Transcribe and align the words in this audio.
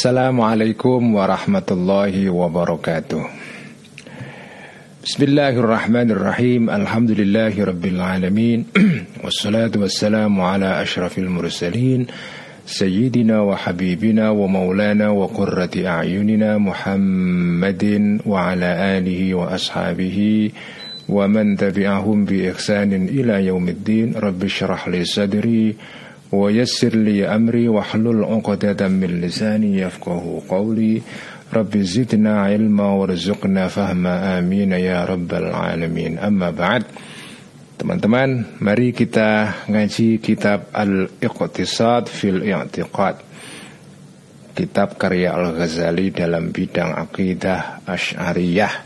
السلام 0.00 0.40
عليكم 0.40 1.14
ورحمة 1.14 1.68
الله 1.70 2.30
وبركاته. 2.30 3.22
بسم 5.04 5.22
الله 5.24 5.48
الرحمن 5.48 6.10
الرحيم 6.10 6.70
الحمد 6.70 7.10
لله 7.10 7.64
رب 7.64 7.84
العالمين 7.84 8.66
والصلاة 9.24 9.72
والسلام 9.76 10.40
على 10.40 10.82
أشرف 10.82 11.18
المرسلين 11.18 12.06
سيدنا 12.66 13.40
وحبيبنا 13.40 14.30
ومولانا 14.30 15.08
وقرة 15.08 15.74
أعيننا 15.86 16.58
محمد 16.58 17.84
وعلى 18.26 18.98
آله 18.98 19.34
وأصحابه 19.34 20.50
ومن 21.08 21.56
تبعهم 21.56 22.24
بإحسان 22.24 22.92
إلى 23.08 23.46
يوم 23.46 23.68
الدين 23.68 24.12
رب 24.16 24.44
اشرح 24.44 24.88
لي 24.88 25.04
صدري 25.04 25.76
ويسر 26.31 26.95
لي 26.95 27.27
أمري 27.27 27.67
واحلل 27.67 28.23
عقدة 28.23 28.87
من 28.87 29.21
لساني 29.21 29.79
يفقه 29.79 30.41
قولي 30.49 31.01
رب 31.53 31.77
زدنا 31.77 32.41
علما 32.41 32.83
وارزقنا 32.83 33.67
فهما 33.67 34.39
آمين 34.39 34.71
يا 34.71 35.05
رب 35.05 35.33
العالمين 35.33 36.19
أما 36.19 36.49
بعد 36.49 36.83
Teman-teman, 37.81 38.61
mari 38.61 38.93
kita 38.93 39.65
ngaji 39.65 40.21
kitab 40.21 40.69
Al-Iqtisad 40.69 42.05
fil 42.13 42.45
I'tiqad. 42.45 43.17
Kitab 44.53 45.01
karya 45.01 45.33
Al-Ghazali 45.33 46.13
dalam 46.13 46.53
bidang 46.53 46.93
akidah 46.93 47.81
Asy'ariyah. 47.81 48.85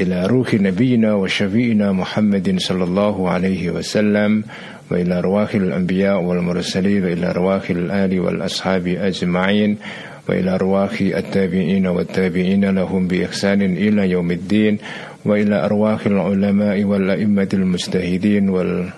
Ila 0.00 0.24
ruhi 0.24 0.56
nabiyina 0.56 1.20
wa 1.20 1.28
syafi'ina 1.28 1.92
Muhammadin 1.92 2.56
sallallahu 2.56 3.28
alaihi 3.28 3.68
wasallam 3.76 4.48
وإلى 4.91 5.17
أرواح 5.17 5.55
الأنبياء 5.55 6.21
والمرسلين 6.21 7.03
وإلى 7.03 7.29
أرواح 7.29 7.69
الآل 7.69 8.19
والأصحاب 8.19 8.87
أجمعين 8.87 9.77
وإلى 10.29 10.55
أرواح 10.55 11.01
التابعين 11.01 11.87
والتابعين 11.87 12.65
لهم 12.65 13.07
بإحسان 13.07 13.61
إلى 13.61 14.09
يوم 14.09 14.31
الدين 14.31 14.77
وإلى 15.25 15.65
أرواح 15.65 16.05
العلماء 16.05 16.83
والأئمة 16.83 17.49
المجتهدين 17.53 18.49
وال 18.49 18.89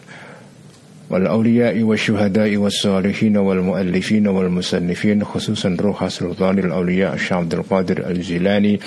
والأولياء 1.09 1.81
والشهداء 1.81 2.57
والصالحين 2.57 3.37
والمؤلفين 3.37 4.27
والمصنفين 4.27 5.23
خصوصا 5.23 5.77
روح 5.81 6.07
سلطان 6.07 6.59
الأولياء 6.59 7.13
الشيخ 7.13 7.33
عبد 7.33 7.53
القادر 7.53 8.09
الجيلاني 8.09 8.79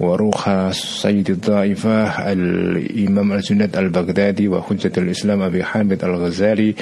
وروح 0.00 0.70
سيد 0.72 1.30
الطائفة 1.30 2.32
الإمام 2.32 3.32
الجنيد 3.32 3.76
البغدادي 3.76 4.48
وحجة 4.48 4.92
الإسلام 4.98 5.42
أبي 5.42 5.64
حامد 5.64 6.04
الغزالي 6.04 6.74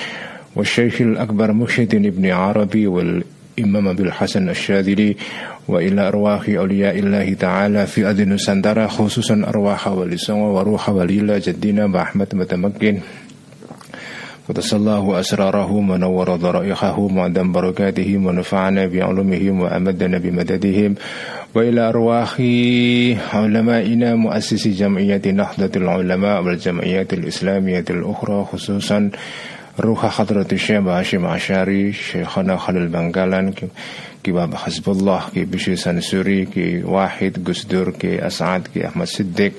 والشيخ 0.56 1.00
الأكبر 1.00 1.52
مرشد 1.52 1.94
ابن 1.94 2.30
عربي 2.30 2.86
والإمام 2.86 3.89
أبي 3.89 4.02
الحسن 4.02 4.48
الشاذلي 4.48 5.16
وإلى 5.69 6.08
أرواح 6.08 6.48
أولياء 6.48 6.98
الله 6.98 7.34
تعالى 7.34 7.86
في 7.86 8.11
أذن 8.11 8.36
سندرة 8.39 8.86
خصوصا 8.86 9.44
أرواح 9.48 9.89
ولسان 9.89 10.36
وروح 10.36 10.89
وليلة 10.89 11.39
جدنا 11.39 11.86
بأحمد 11.86 12.28
متمكن. 12.34 12.98
قدس 14.48 14.74
الله 14.74 15.20
أسراره 15.20 15.72
ونور 15.72 16.36
ضرائحه 16.36 16.98
وعدم 16.98 17.52
بركاته 17.52 18.16
ونفعنا 18.16 18.86
بعلومهم 18.86 19.61
وأمدنا 19.61 20.19
بمددهم. 20.19 20.94
وإلى 21.54 21.80
أرواح 21.88 22.32
علمائنا 23.34 24.14
مؤسسي 24.14 24.70
جمعية 24.70 25.22
نهضة 25.27 25.70
العلماء 25.77 26.42
والجمعيات 26.42 27.12
الإسلامية 27.14 27.84
الأخرى 27.90 28.46
خصوصا 28.52 29.10
روح 29.80 30.06
حضرة 30.06 30.46
الشيخ 30.52 30.86
هاشم 30.86 31.27
عشاري 31.27 31.92
شيخنا 31.92 32.56
خليل 32.56 32.86
بنغالان 32.88 33.52
كي 34.24 34.32
بابا 34.32 34.56
حزب 34.56 34.90
الله 34.90 35.22
كي 35.34 35.44
بشي 35.44 35.77
سنسوري 35.77 36.44
كي 36.44 36.82
واحد 36.84 37.48
قسدور 37.48 37.90
كي 37.90 38.27
أسعد 38.27 38.68
كي 38.74 38.86
أحمد 38.86 39.06
صديق 39.06 39.52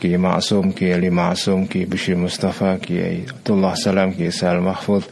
كي 0.00 0.16
معصوم 0.16 0.70
كي 0.70 0.94
علي 0.94 1.10
معصوم 1.10 1.66
كي 1.66 1.84
بشي 1.84 2.14
مصطفى 2.14 2.78
كي 2.82 3.22
عبد 3.28 3.50
الله 3.50 3.74
سلام 3.74 4.12
كي 4.12 4.30
سال 4.30 4.60
محفوظ 4.60 5.02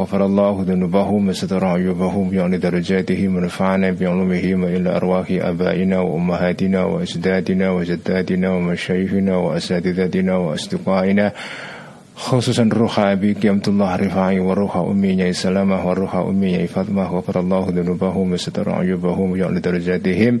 غفر 0.00 0.24
الله 0.26 0.64
ذنوبهم 0.68 1.28
وستر 1.28 1.64
عيوبهم 1.64 2.30
بأن 2.30 2.60
درجاتهم 2.60 3.36
ونفعنا 3.36 3.90
بعلومهم 3.90 4.64
إلى 4.64 4.96
أرواح 4.96 5.26
آبائنا 5.30 5.98
وأمهاتنا 5.98 6.84
وأجدادنا 6.84 7.70
وجداتنا 7.70 8.50
ومشايخنا 8.50 9.36
وأساتذتنا 9.36 10.36
وأصدقائنا 10.36 11.32
خصوصا 12.16 12.68
روح 12.72 13.00
أبيك 13.00 13.46
عبد 13.46 13.68
الله 13.68 13.96
رفاعي 13.96 14.40
وروح 14.40 14.76
أمي 14.76 15.32
سلامة 15.32 15.88
وروح 15.88 16.16
أمي 16.16 16.66
فاطمة 16.66 17.02
غفر 17.02 17.40
الله 17.40 17.66
ذنوبهم 17.70 18.32
وستر 18.32 18.70
عيوبهم 18.70 19.32
بأن 19.32 19.60
درجاتهم. 19.60 20.40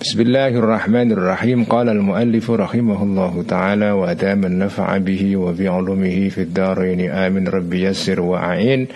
بسم 0.00 0.20
الله 0.20 0.48
الرحمن 0.48 1.12
الرحيم 1.12 1.64
قال 1.64 1.88
المؤلف 1.88 2.50
رحمه 2.50 3.02
الله 3.02 3.44
تعالى 3.48 3.90
وأدام 3.90 4.44
النفع 4.44 4.98
به 4.98 5.36
وبعلومه 5.36 6.28
في 6.28 6.40
الدارين 6.42 7.10
آمن 7.10 7.48
ربي 7.48 7.82
يسر 7.82 8.20
وأعين 8.20 8.86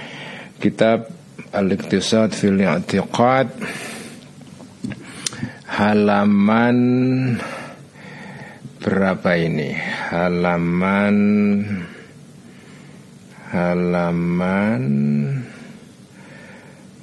كتاب 0.61 1.07
الاقتصاد 1.55 2.33
في 2.33 2.49
الاعتقاد 2.49 3.49
halaman 5.71 6.79
berapa 8.85 9.33
ini 9.39 9.73
halaman 10.13 11.17
halaman 13.49 14.85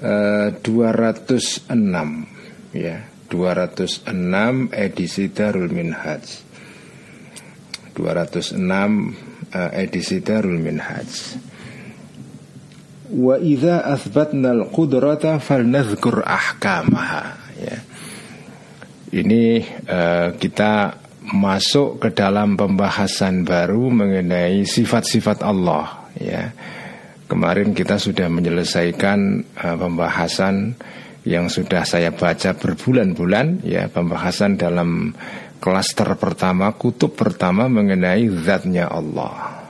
uh, 0.04 0.54
206 0.62 1.74
ya 2.78 3.11
206 3.33 4.05
edisi 4.77 5.33
Darul 5.33 5.73
Minhaj 5.73 6.45
206 7.97 8.61
uh, 8.61 9.73
edisi 9.73 10.21
Darul 10.21 10.61
Minhaj 10.61 11.41
Wa 13.13 13.37
idza 13.37 13.85
athbatna 13.85 14.57
al-qudrata 14.57 15.37
falnadhkur 15.37 16.25
ahkamaha 16.25 17.37
ya. 17.61 17.77
Ini 19.13 19.45
uh, 19.85 20.29
kita 20.41 20.97
masuk 21.29 22.01
ke 22.01 22.09
dalam 22.17 22.57
pembahasan 22.57 23.45
baru 23.45 23.93
mengenai 23.93 24.65
sifat-sifat 24.65 25.45
Allah 25.45 26.09
ya. 26.17 26.57
Kemarin 27.29 27.77
kita 27.77 28.01
sudah 28.01 28.33
menyelesaikan 28.33 29.45
uh, 29.61 29.77
pembahasan 29.77 30.81
yang 31.23 31.47
sudah 31.47 31.87
saya 31.87 32.11
baca 32.11 32.55
berbulan-bulan 32.59 33.63
ya 33.63 33.87
pembahasan 33.87 34.59
dalam 34.59 35.15
klaster 35.63 36.11
pertama 36.19 36.75
kutub 36.75 37.15
pertama 37.15 37.71
mengenai 37.71 38.27
zatnya 38.43 38.91
Allah. 38.91 39.63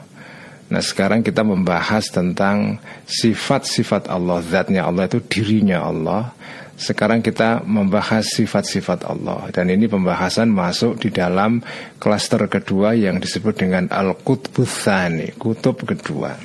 Nah 0.73 0.81
sekarang 0.81 1.21
kita 1.21 1.45
membahas 1.45 2.09
tentang 2.09 2.81
sifat-sifat 3.05 4.09
Allah 4.09 4.41
Zatnya 4.41 4.89
Allah 4.89 5.05
itu 5.05 5.21
dirinya 5.21 5.85
Allah. 5.85 6.33
Sekarang 6.81 7.21
kita 7.21 7.61
membahas 7.69 8.25
sifat-sifat 8.25 9.05
Allah. 9.05 9.53
Dan 9.53 9.69
ini 9.69 9.85
pembahasan 9.85 10.49
masuk 10.49 10.97
di 10.97 11.13
dalam 11.13 11.61
klaster 12.01 12.49
kedua 12.49 12.97
Yang 12.97 13.29
disebut 13.29 13.55
dengan 13.61 13.85
Al-Qutbuthani 13.93 15.37
Kutub 15.37 15.85
kedua. 15.85 16.41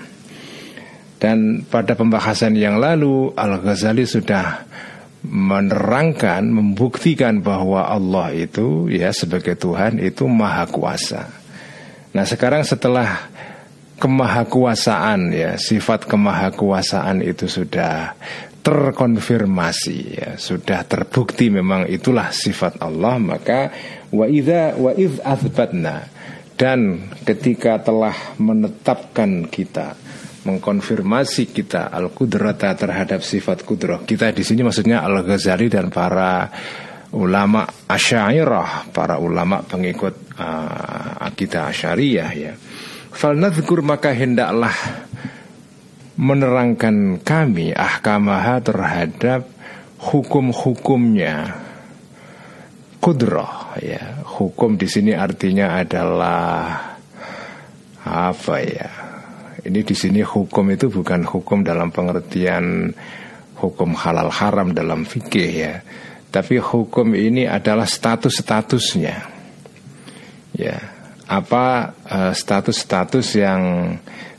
Dan 1.17 1.63
pada 1.63 1.95
pembahasan 1.95 2.59
yang 2.59 2.83
lalu 2.83 3.31
Al-Ghazali 3.31 4.03
sudah 4.03 4.67
menerangkan, 5.25 6.45
membuktikan 6.45 7.41
bahwa 7.41 7.89
Allah 7.89 8.33
itu 8.35 8.91
ya 8.91 9.09
sebagai 9.09 9.57
Tuhan 9.57 9.97
itu 9.97 10.29
maha 10.29 10.69
kuasa. 10.69 11.29
Nah 12.13 12.25
sekarang 12.25 12.61
setelah 12.65 13.29
kemahakuasaan 13.97 15.33
ya 15.33 15.57
sifat 15.57 16.05
kemahakuasaan 16.05 17.25
itu 17.25 17.49
sudah 17.49 18.13
terkonfirmasi 18.61 19.97
ya 20.13 20.29
sudah 20.37 20.85
terbukti 20.85 21.49
memang 21.49 21.89
itulah 21.89 22.29
sifat 22.29 22.77
Allah 22.83 23.17
maka 23.17 23.73
wa 24.13 24.27
idza 24.29 24.77
wa 24.77 24.91
idz 24.93 25.17
dan 26.57 27.09
ketika 27.25 27.81
telah 27.81 28.13
menetapkan 28.37 29.49
kita 29.49 29.97
mengkonfirmasi 30.47 31.51
kita 31.51 31.91
al 31.91 32.15
kudrata 32.15 32.71
terhadap 32.79 33.19
sifat 33.19 33.67
kudrah. 33.67 34.07
Kita 34.07 34.31
di 34.31 34.47
sini 34.47 34.63
maksudnya 34.63 35.03
al 35.03 35.19
Ghazali 35.27 35.67
dan 35.67 35.91
para 35.91 36.47
ulama 37.11 37.67
asyairah, 37.87 38.95
para 38.95 39.19
ulama 39.19 39.63
pengikut 39.67 40.39
uh, 40.39 41.27
akidah 41.27 41.67
asyariyah 41.67 42.31
ya. 42.31 42.53
Falnadhkur 43.11 43.83
maka 43.83 44.15
hendaklah 44.15 44.75
menerangkan 46.17 47.21
kami 47.21 47.75
ahkamaha 47.75 48.63
terhadap 48.63 49.45
hukum-hukumnya 50.01 51.67
kudroh 52.97 53.77
ya 53.77 54.25
hukum 54.25 54.77
di 54.77 54.89
sini 54.89 55.13
artinya 55.13 55.77
adalah 55.77 56.97
apa 58.01 58.55
ya 58.65 58.89
ini 59.65 59.81
di 59.81 59.95
sini 59.97 60.21
hukum 60.21 60.69
itu 60.69 60.91
bukan 60.91 61.25
hukum 61.25 61.65
dalam 61.65 61.89
pengertian 61.89 62.93
hukum 63.57 63.97
halal 63.97 64.29
haram 64.29 64.75
dalam 64.75 65.07
fikih 65.07 65.51
ya. 65.53 65.73
Tapi 66.29 66.59
hukum 66.61 67.15
ini 67.17 67.47
adalah 67.49 67.87
status-statusnya. 67.89 69.15
Ya 70.57 70.97
apa 71.27 71.91
uh, 72.07 72.31
status-status 72.31 73.27
yang 73.35 73.61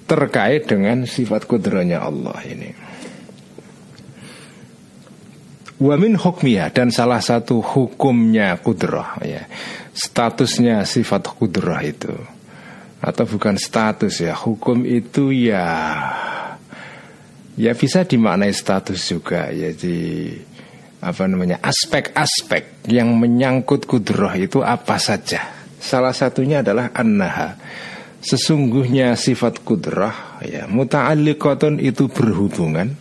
terkait 0.09 0.65
dengan 0.65 1.05
sifat 1.05 1.44
kudrohnya 1.44 2.00
Allah 2.00 2.41
ini. 2.49 2.73
Wamin 5.79 6.19
hukmiyah 6.19 6.75
dan 6.75 6.91
salah 6.91 7.23
satu 7.23 7.62
hukumnya 7.62 8.59
kudroh 8.59 9.20
ya. 9.23 9.47
Statusnya 9.94 10.82
sifat 10.88 11.29
kudroh 11.38 11.79
itu 11.85 12.38
atau 12.99 13.25
bukan 13.27 13.55
status 13.59 14.23
ya 14.23 14.35
hukum 14.35 14.83
itu 14.83 15.31
ya 15.31 15.67
ya 17.55 17.73
bisa 17.75 18.03
dimaknai 18.03 18.50
status 18.50 19.00
juga 19.06 19.50
ya 19.55 19.71
di 19.71 20.31
apa 20.99 21.31
namanya 21.31 21.62
aspek-aspek 21.62 22.91
yang 22.91 23.15
menyangkut 23.15 23.87
kudroh 23.87 24.35
itu 24.35 24.67
apa 24.67 24.99
saja 24.99 25.59
Salah 25.79 26.11
satunya 26.11 26.61
adalah 26.61 26.91
annaha. 26.91 27.55
Sesungguhnya 28.19 29.15
sifat 29.15 29.62
kudrah 29.62 30.43
ya 30.43 30.67
muta'alliqatun 30.67 31.79
itu 31.79 32.11
berhubungan 32.11 32.99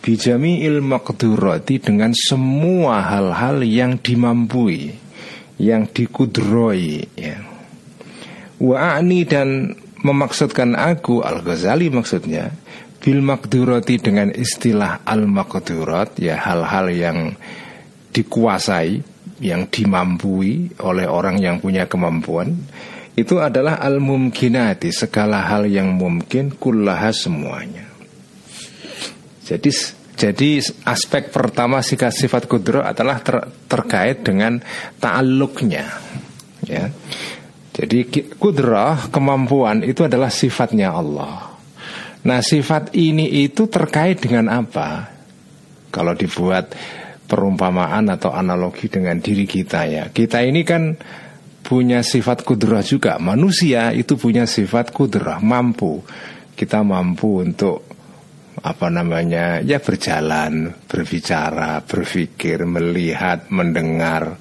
bijami 0.00 0.64
maqdurati 0.80 1.76
dengan 1.84 2.16
semua 2.16 3.04
hal-hal 3.04 3.60
yang 3.60 4.00
dimampui, 4.00 4.96
yang 5.60 5.84
dikudroi 5.84 7.12
ya. 7.12 7.44
Wa'ani 8.58 9.22
dan 9.22 9.78
memaksudkan 10.02 10.74
aku 10.74 11.22
Al-Ghazali 11.22 11.90
maksudnya 11.90 12.54
bil 12.98 13.22
maqdurati 13.22 14.02
dengan 14.02 14.34
istilah 14.34 15.06
al-maqdurat 15.06 16.18
ya 16.18 16.34
hal-hal 16.34 16.90
yang 16.90 17.18
dikuasai 18.10 18.98
yang 19.38 19.70
dimampui 19.70 20.74
oleh 20.82 21.06
orang 21.06 21.38
yang 21.38 21.62
punya 21.62 21.86
kemampuan 21.86 22.58
itu 23.14 23.38
adalah 23.38 23.78
al-mumkinati 23.82 24.90
segala 24.94 25.46
hal 25.46 25.66
yang 25.66 25.94
mungkin 25.98 26.54
kullaha 26.54 27.10
semuanya. 27.10 27.86
Jadi 29.42 29.70
jadi 30.18 30.58
aspek 30.82 31.30
pertama 31.30 31.78
sifat 31.82 32.50
kudro 32.50 32.82
adalah 32.82 33.22
ter, 33.22 33.38
terkait 33.70 34.26
dengan 34.26 34.58
ta'alluqnya 34.98 35.86
ya. 36.66 36.90
Jadi 37.78 38.26
kudro 38.34 38.98
kemampuan 39.14 39.86
itu 39.86 40.02
adalah 40.02 40.34
sifatnya 40.34 40.90
Allah. 40.90 41.54
Nah 42.26 42.42
sifat 42.42 42.90
ini 42.98 43.46
itu 43.46 43.70
terkait 43.70 44.18
dengan 44.18 44.50
apa? 44.50 45.06
Kalau 45.94 46.18
dibuat 46.18 46.74
perumpamaan 47.30 48.10
atau 48.10 48.34
analogi 48.34 48.90
dengan 48.90 49.22
diri 49.22 49.46
kita 49.46 49.86
ya. 49.86 50.04
Kita 50.10 50.42
ini 50.42 50.66
kan 50.66 50.98
punya 51.62 52.02
sifat 52.02 52.42
kudrah 52.42 52.82
juga. 52.82 53.20
Manusia 53.22 53.94
itu 53.94 54.18
punya 54.18 54.42
sifat 54.48 54.90
kudrah, 54.90 55.38
mampu. 55.38 56.02
Kita 56.58 56.82
mampu 56.82 57.46
untuk 57.46 57.86
apa 58.58 58.90
namanya 58.90 59.62
ya 59.62 59.78
berjalan, 59.78 60.74
berbicara, 60.90 61.86
berpikir, 61.86 62.66
melihat, 62.66 63.46
mendengar. 63.54 64.34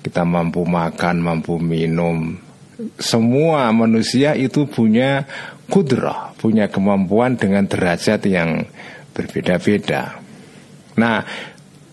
Kita 0.00 0.24
mampu 0.24 0.64
makan, 0.64 1.20
mampu 1.20 1.60
minum. 1.60 2.47
Semua 2.98 3.74
manusia 3.74 4.38
itu 4.38 4.66
punya 4.70 5.26
kudrah, 5.66 6.30
punya 6.38 6.70
kemampuan 6.70 7.34
dengan 7.34 7.66
derajat 7.66 8.22
yang 8.30 8.62
berbeda-beda. 9.12 10.22
Nah, 10.94 11.26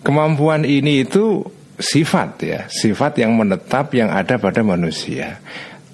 Kemampuan 0.05 0.69
ini 0.69 1.01
itu 1.01 1.41
sifat 1.81 2.29
ya, 2.45 2.59
sifat 2.69 3.25
yang 3.25 3.33
menetap 3.33 3.89
yang 3.97 4.13
ada 4.13 4.37
pada 4.37 4.61
manusia. 4.61 5.41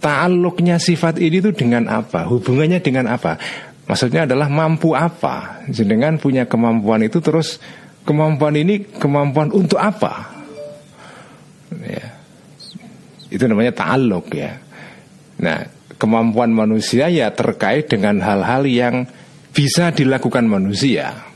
Ta'aluknya 0.04 0.76
sifat 0.84 1.16
ini 1.24 1.40
itu 1.40 1.56
dengan 1.56 1.88
apa? 1.88 2.28
Hubungannya 2.28 2.84
dengan 2.84 3.08
apa? 3.08 3.40
Maksudnya 3.88 4.28
adalah 4.28 4.52
mampu 4.52 4.92
apa? 4.92 5.64
Dengan 5.72 6.20
punya 6.20 6.44
kemampuan 6.44 7.08
itu 7.08 7.24
terus 7.24 7.64
kemampuan 8.04 8.60
ini 8.60 8.84
kemampuan 9.00 9.48
untuk 9.56 9.80
apa? 9.80 10.28
Ya. 11.80 12.12
Itu 13.32 13.48
namanya 13.48 13.72
ta'aluk 13.72 14.28
ya. 14.36 14.60
Nah, 15.42 15.66
kemampuan 15.98 16.54
manusia 16.54 17.10
ya 17.10 17.34
terkait 17.34 17.90
dengan 17.90 18.22
hal-hal 18.22 18.66
yang 18.70 18.96
bisa 19.54 19.90
dilakukan 19.92 20.48
manusia. 20.48 21.28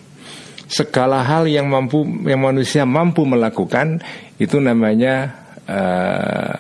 Segala 0.66 1.22
hal 1.22 1.46
yang 1.46 1.70
mampu 1.70 2.02
yang 2.26 2.42
manusia 2.42 2.90
mampu 2.90 3.22
melakukan 3.26 4.02
itu 4.42 4.58
namanya 4.58 5.46
uh, 5.70 6.58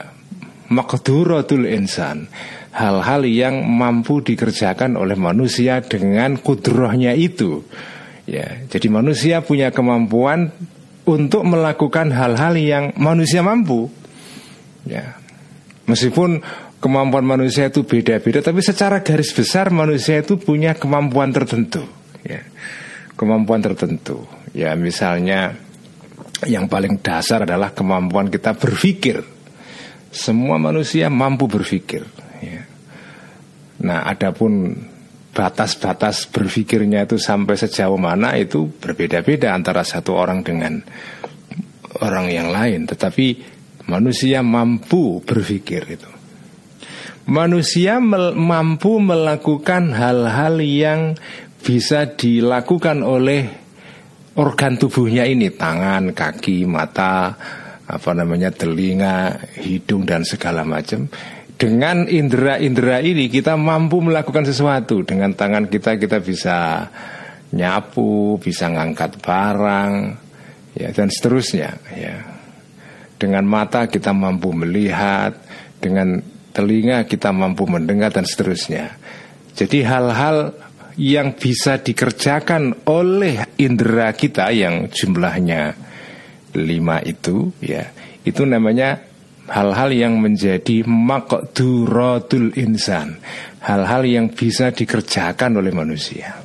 insan. 1.65 2.29
Hal-hal 2.75 3.23
yang 3.23 3.63
mampu 3.63 4.19
dikerjakan 4.19 4.99
oleh 4.99 5.15
manusia 5.15 5.79
dengan 5.79 6.37
kudrohnya 6.37 7.15
itu. 7.15 7.63
Ya 8.29 8.61
jadi 8.69 8.89
manusia 8.91 9.41
punya 9.41 9.71
kemampuan 9.73 10.51
untuk 11.07 11.45
melakukan 11.47 12.11
hal-hal 12.13 12.53
yang 12.59 12.93
manusia 12.99 13.41
mampu. 13.41 13.89
Ya 14.85 15.17
meskipun 15.89 16.45
kemampuan 16.79 17.25
manusia 17.25 17.71
itu 17.71 17.83
beda-beda 17.85 18.43
tapi 18.45 18.61
secara 18.61 19.01
garis 19.01 19.31
besar 19.33 19.73
manusia 19.73 20.21
itu 20.21 20.37
punya 20.37 20.75
kemampuan 20.77 21.33
tertentu 21.33 21.81
ya 22.21 22.41
kemampuan 23.15 23.63
tertentu. 23.63 24.27
Ya 24.51 24.75
misalnya 24.75 25.55
yang 26.47 26.67
paling 26.67 26.99
dasar 26.99 27.47
adalah 27.47 27.71
kemampuan 27.71 28.27
kita 28.27 28.55
berpikir. 28.55 29.23
Semua 30.11 30.55
manusia 30.55 31.11
mampu 31.11 31.47
berpikir. 31.51 32.07
Ya. 32.39 32.63
Nah, 33.83 34.07
adapun 34.07 34.71
batas-batas 35.35 36.31
berpikirnya 36.31 37.03
itu 37.03 37.19
sampai 37.19 37.59
sejauh 37.59 37.99
mana 37.99 38.39
itu 38.39 38.71
berbeda-beda 38.79 39.51
antara 39.51 39.83
satu 39.83 40.15
orang 40.15 40.39
dengan 40.47 40.79
orang 41.99 42.31
yang 42.31 42.47
lain. 42.47 42.87
Tetapi 42.87 43.25
manusia 43.91 44.39
mampu 44.39 45.19
berpikir 45.19 45.83
itu. 45.99 46.11
Manusia 47.25 47.97
mampu 47.97 49.01
melakukan 49.01 49.97
hal-hal 49.97 50.61
yang 50.61 51.17
bisa 51.65 52.05
dilakukan 52.13 53.01
oleh 53.01 53.49
organ 54.37 54.77
tubuhnya 54.77 55.25
ini 55.25 55.49
tangan, 55.49 56.13
kaki, 56.13 56.69
mata, 56.69 57.33
apa 57.89 58.11
namanya 58.13 58.53
telinga, 58.53 59.41
hidung 59.57 60.05
dan 60.05 60.21
segala 60.21 60.61
macam. 60.61 61.09
Dengan 61.55 62.05
indera-indera 62.05 63.01
ini 63.01 63.25
kita 63.25 63.57
mampu 63.57 64.05
melakukan 64.05 64.45
sesuatu. 64.45 65.01
Dengan 65.01 65.33
tangan 65.33 65.65
kita 65.65 65.97
kita 65.97 66.21
bisa 66.21 66.85
nyapu, 67.57 68.37
bisa 68.37 68.69
ngangkat 68.69 69.17
barang, 69.17 69.93
ya 70.77 70.93
dan 70.93 71.09
seterusnya. 71.09 71.73
Ya. 71.89 72.15
Dengan 73.17 73.49
mata 73.49 73.89
kita 73.89 74.13
mampu 74.13 74.51
melihat, 74.51 75.39
dengan 75.81 76.34
telinga 76.55 77.03
kita 77.03 77.35
mampu 77.35 77.67
mendengar 77.67 78.15
dan 78.15 78.23
seterusnya. 78.23 78.95
Jadi 79.51 79.83
hal-hal 79.83 80.55
yang 80.95 81.35
bisa 81.35 81.83
dikerjakan 81.83 82.87
oleh 82.87 83.59
indera 83.59 84.15
kita 84.15 84.55
yang 84.55 84.87
jumlahnya 84.87 85.75
lima 86.55 87.03
itu 87.03 87.51
ya 87.59 87.91
itu 88.23 88.47
namanya 88.47 89.03
hal-hal 89.51 89.91
yang 89.91 90.17
menjadi 90.23 90.87
makduratul 90.87 92.55
insan. 92.55 93.19
Hal-hal 93.65 94.05
yang 94.05 94.29
bisa 94.29 94.69
dikerjakan 94.69 95.57
oleh 95.57 95.73
manusia. 95.75 96.37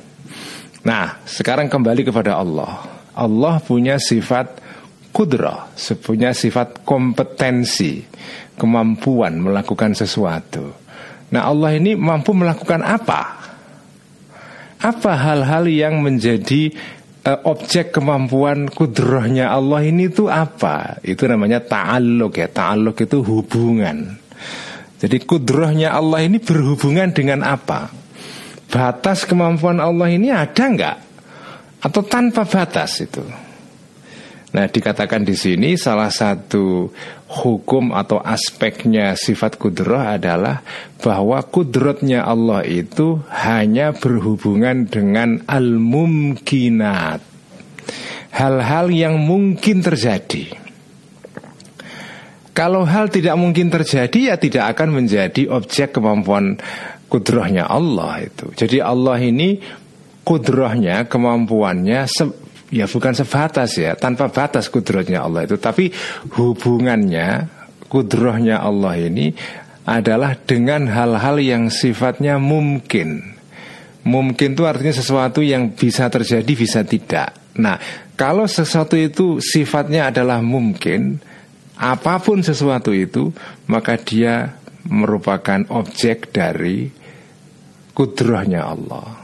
Nah 0.83 1.21
sekarang 1.23 1.71
kembali 1.71 2.01
kepada 2.11 2.35
Allah. 2.37 2.81
Allah 3.15 3.61
punya 3.61 4.01
sifat 4.01 4.61
kudrah 5.11 5.69
punya 6.01 6.31
sifat 6.31 6.87
kompetensi 6.87 7.99
kemampuan 8.61 9.41
melakukan 9.41 9.97
sesuatu 9.97 10.77
nah 11.33 11.49
Allah 11.49 11.73
ini 11.73 11.97
mampu 11.97 12.37
melakukan 12.37 12.85
apa 12.85 13.41
apa 14.81 15.11
hal-hal 15.13 15.65
yang 15.69 16.01
menjadi 16.01 16.73
uh, 17.25 17.39
objek 17.45 17.93
kemampuan 17.93 18.65
kudrohnya 18.69 19.53
Allah 19.53 19.85
ini 19.85 20.09
itu 20.09 20.25
apa? 20.25 20.97
Itu 21.05 21.29
namanya 21.29 21.61
ta'aluk 21.61 22.33
ya. 22.41 22.49
Ta'aluk 22.49 22.97
itu 22.97 23.21
hubungan. 23.21 24.17
Jadi 25.01 25.17
kudrohnya 25.25 25.93
Allah 25.93 26.25
ini 26.25 26.37
berhubungan 26.41 27.13
dengan 27.13 27.45
apa? 27.45 27.89
Batas 28.69 29.25
kemampuan 29.25 29.81
Allah 29.81 30.09
ini 30.09 30.29
ada 30.29 30.65
nggak? 30.65 30.97
Atau 31.81 32.05
tanpa 32.05 32.45
batas 32.45 33.01
itu? 33.01 33.21
Nah, 34.51 34.67
dikatakan 34.67 35.23
di 35.23 35.31
sini 35.31 35.79
salah 35.79 36.11
satu 36.11 36.91
hukum 37.31 37.95
atau 37.95 38.19
aspeknya 38.19 39.15
sifat 39.15 39.55
kudroh 39.55 40.03
adalah 40.03 40.59
bahwa 40.99 41.39
kudrotnya 41.47 42.27
Allah 42.27 42.67
itu 42.67 43.23
hanya 43.31 43.95
berhubungan 43.95 44.91
dengan 44.91 45.39
al-mumkinat. 45.47 47.23
Hal-hal 48.35 48.91
yang 48.91 49.23
mungkin 49.23 49.79
terjadi. 49.79 50.59
Kalau 52.51 52.83
hal 52.83 53.07
tidak 53.07 53.39
mungkin 53.39 53.71
terjadi 53.71 54.19
ya 54.31 54.35
tidak 54.35 54.75
akan 54.75 54.99
menjadi 54.99 55.47
objek 55.47 55.95
kemampuan 55.95 56.59
kudrohnya 57.07 57.63
Allah 57.71 58.27
itu. 58.27 58.51
Jadi 58.51 58.83
Allah 58.83 59.15
ini 59.23 59.63
kudrohnya, 60.27 61.07
kemampuannya 61.07 62.07
ya 62.71 62.87
bukan 62.87 63.13
sebatas 63.13 63.75
ya 63.77 63.93
tanpa 63.99 64.31
batas 64.31 64.71
kudrohnya 64.71 65.21
Allah 65.27 65.45
itu. 65.45 65.59
Tapi 65.59 65.91
hubungannya 66.33 67.51
kudrohnya 67.91 68.63
Allah 68.63 68.97
ini 68.97 69.35
adalah 69.85 70.39
dengan 70.39 70.87
hal-hal 70.87 71.37
yang 71.43 71.67
sifatnya 71.67 72.39
mungkin. 72.39 73.37
Mungkin 74.01 74.57
itu 74.57 74.65
artinya 74.65 74.95
sesuatu 74.97 75.45
yang 75.45 75.77
bisa 75.77 76.09
terjadi 76.09 76.51
bisa 76.57 76.81
tidak. 76.81 77.37
Nah 77.61 77.77
kalau 78.17 78.49
sesuatu 78.49 78.97
itu 78.97 79.37
sifatnya 79.37 80.09
adalah 80.09 80.41
mungkin 80.41 81.21
apa 81.77 82.17
pun 82.21 82.41
sesuatu 82.41 82.93
itu 82.93 83.29
maka 83.69 83.97
dia 84.01 84.57
merupakan 84.89 85.61
objek 85.69 86.33
dari 86.33 86.89
kudrohnya 87.93 88.65
Allah 88.65 89.20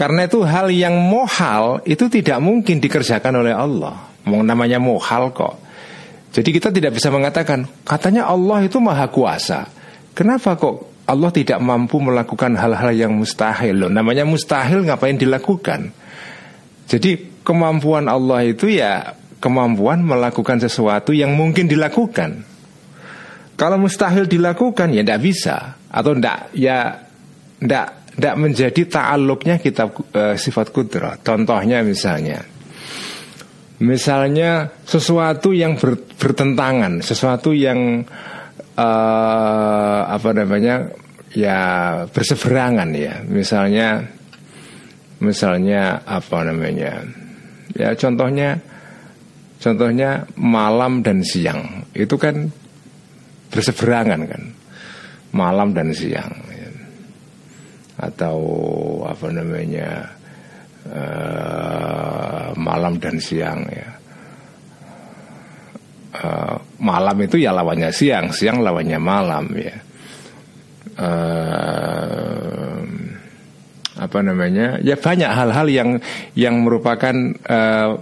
karena 0.00 0.24
itu 0.24 0.40
hal 0.48 0.72
yang 0.72 0.96
mohal 0.96 1.84
itu 1.84 2.08
tidak 2.08 2.40
mungkin 2.40 2.80
dikerjakan 2.80 3.44
oleh 3.44 3.52
Allah. 3.52 4.08
Mau 4.24 4.40
namanya 4.40 4.80
mohal 4.80 5.28
kok. 5.36 5.60
Jadi 6.32 6.56
kita 6.56 6.72
tidak 6.72 6.96
bisa 6.96 7.12
mengatakan 7.12 7.68
katanya 7.84 8.24
Allah 8.24 8.64
itu 8.64 8.80
maha 8.80 9.12
kuasa. 9.12 9.68
Kenapa 10.16 10.56
kok 10.56 11.04
Allah 11.04 11.28
tidak 11.28 11.60
mampu 11.60 12.00
melakukan 12.00 12.56
hal-hal 12.56 12.96
yang 12.96 13.12
mustahil 13.12 13.76
loh? 13.76 13.90
Namanya 13.92 14.24
mustahil 14.24 14.88
ngapain 14.88 15.20
dilakukan? 15.20 15.92
Jadi 16.88 17.44
kemampuan 17.44 18.08
Allah 18.08 18.48
itu 18.48 18.72
ya 18.72 19.12
kemampuan 19.36 20.00
melakukan 20.00 20.64
sesuatu 20.64 21.12
yang 21.12 21.36
mungkin 21.36 21.68
dilakukan. 21.68 22.40
Kalau 23.52 23.76
mustahil 23.76 24.24
dilakukan 24.24 24.96
ya 24.96 25.04
tidak 25.04 25.20
bisa 25.20 25.76
atau 25.92 26.16
tidak 26.16 26.48
ya 26.56 27.04
tidak 27.60 27.99
tidak 28.14 28.34
menjadi 28.36 28.82
ta'aluknya 28.84 29.56
kitab 29.62 29.94
uh, 30.12 30.34
sifat 30.34 30.74
kudra. 30.74 31.16
Contohnya 31.22 31.80
misalnya, 31.80 32.42
misalnya 33.80 34.68
sesuatu 34.84 35.54
yang 35.54 35.78
ber, 35.78 35.96
bertentangan, 36.18 37.00
sesuatu 37.00 37.54
yang 37.54 38.04
uh, 38.76 40.00
apa 40.04 40.30
namanya 40.36 40.90
ya 41.32 41.60
berseberangan 42.10 42.90
ya. 42.92 43.22
Misalnya, 43.24 44.04
misalnya 45.22 46.02
apa 46.04 46.38
namanya. 46.44 47.06
Ya 47.70 47.94
contohnya, 47.94 48.58
contohnya 49.62 50.26
malam 50.34 51.06
dan 51.06 51.22
siang. 51.22 51.86
Itu 51.94 52.18
kan 52.18 52.50
berseberangan 53.54 54.20
kan, 54.26 54.42
malam 55.30 55.72
dan 55.72 55.94
siang 55.94 56.49
atau 58.00 58.38
apa 59.04 59.28
namanya 59.28 60.08
uh, 60.88 62.56
malam 62.56 62.96
dan 62.96 63.20
siang 63.20 63.68
ya. 63.68 63.88
Uh, 66.10 66.58
malam 66.82 67.16
itu 67.22 67.38
ya 67.38 67.54
lawannya 67.54 67.92
siang, 67.94 68.32
siang 68.32 68.64
lawannya 68.64 68.98
malam 68.98 69.46
ya. 69.54 69.76
Uh, 71.00 72.60
apa 74.00 74.18
namanya 74.24 74.80
ya 74.80 74.96
banyak 74.96 75.28
hal-hal 75.28 75.68
yang 75.68 75.90
yang 76.32 76.64
merupakan 76.64 77.12
uh, 77.44 78.00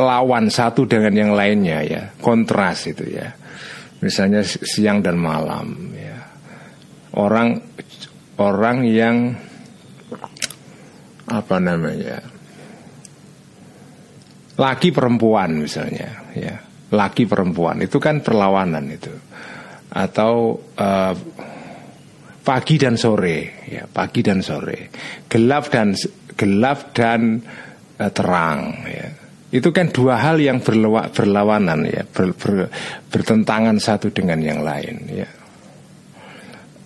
lawan 0.00 0.48
satu 0.48 0.88
dengan 0.88 1.12
yang 1.12 1.30
lainnya 1.36 1.84
ya 1.84 2.02
kontras 2.16 2.88
itu 2.88 3.20
ya 3.20 3.28
misalnya 4.00 4.40
siang 4.42 5.04
dan 5.04 5.20
malam 5.20 5.92
ya 5.92 6.16
orang 7.20 7.60
orang 8.40 8.86
yang 8.88 9.36
apa 11.32 11.56
namanya 11.56 12.20
laki 14.56 14.92
perempuan 14.92 15.56
misalnya 15.56 16.08
ya. 16.36 16.56
Laki 16.92 17.24
perempuan 17.24 17.80
itu 17.80 17.96
kan 17.96 18.20
perlawanan 18.20 18.84
itu. 18.92 19.12
Atau 19.92 20.60
uh, 20.76 21.14
pagi 22.44 22.76
dan 22.76 23.00
sore 23.00 23.64
ya 23.64 23.88
pagi 23.88 24.20
dan 24.20 24.44
sore. 24.44 24.92
Gelap 25.24 25.72
dan 25.72 25.96
gelap 26.36 26.92
dan 26.92 27.40
uh, 27.96 28.12
terang 28.12 28.84
ya. 28.84 29.08
Itu 29.52 29.68
kan 29.68 29.92
dua 29.92 30.16
hal 30.16 30.40
yang 30.40 30.64
berlawa, 30.64 31.12
berlawanan 31.12 31.84
ya. 31.88 32.04
Ber, 32.08 32.32
ber, 32.36 32.72
bertentangan 33.08 33.76
satu 33.80 34.12
dengan 34.12 34.40
yang 34.40 34.60
lain 34.60 35.08
ya 35.12 35.41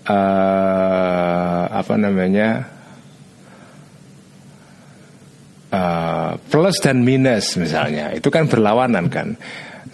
uh, 0.06 1.62
apa 1.70 1.94
namanya? 1.98 2.74
Uh, 5.66 6.38
plus 6.48 6.78
dan 6.78 7.02
minus 7.02 7.58
misalnya. 7.58 8.14
Itu 8.14 8.30
kan 8.30 8.46
berlawanan 8.46 9.10
kan. 9.10 9.34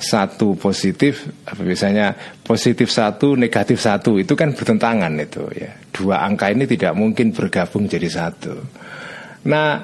Satu 0.02 0.58
positif 0.58 1.30
apa 1.46 1.62
biasanya? 1.62 2.14
Positif 2.44 2.92
satu 2.92 3.34
negatif 3.34 3.80
satu. 3.80 4.20
Itu 4.20 4.36
kan 4.36 4.52
bertentangan 4.52 5.12
itu 5.18 5.48
ya. 5.56 5.72
Dua 5.90 6.22
angka 6.22 6.52
ini 6.52 6.68
tidak 6.68 6.92
mungkin 6.94 7.32
bergabung 7.32 7.88
jadi 7.88 8.08
satu. 8.08 8.54
Nah 9.48 9.82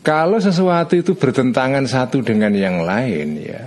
kalau 0.00 0.40
sesuatu 0.40 0.96
itu 0.96 1.12
bertentangan 1.12 1.84
satu 1.84 2.24
dengan 2.24 2.56
yang 2.56 2.80
lain 2.80 3.36
ya. 3.36 3.62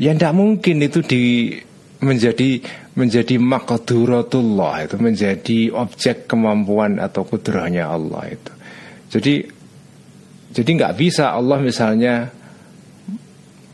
Ya 0.00 0.16
tidak 0.16 0.32
mungkin 0.32 0.80
itu 0.80 1.00
di 1.04 1.24
menjadi 2.00 2.64
menjadi 2.96 3.36
makduratullah 3.36 4.88
itu 4.88 4.96
menjadi 4.96 5.58
objek 5.72 6.24
kemampuan 6.26 6.96
atau 6.96 7.28
kudrahnya 7.28 7.92
Allah 7.92 8.32
itu. 8.32 8.52
Jadi 9.12 9.34
jadi 10.50 10.70
nggak 10.74 10.94
bisa 10.98 11.30
Allah 11.30 11.60
misalnya 11.62 12.32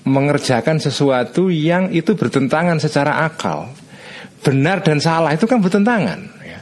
mengerjakan 0.07 0.79
sesuatu 0.79 1.51
yang 1.51 1.91
itu 1.91 2.15
bertentangan 2.15 2.79
secara 2.79 3.27
akal. 3.27 3.71
Benar 4.43 4.85
dan 4.87 5.03
salah 5.03 5.35
itu 5.35 5.49
kan 5.51 5.59
bertentangan. 5.59 6.21
Ya. 6.47 6.61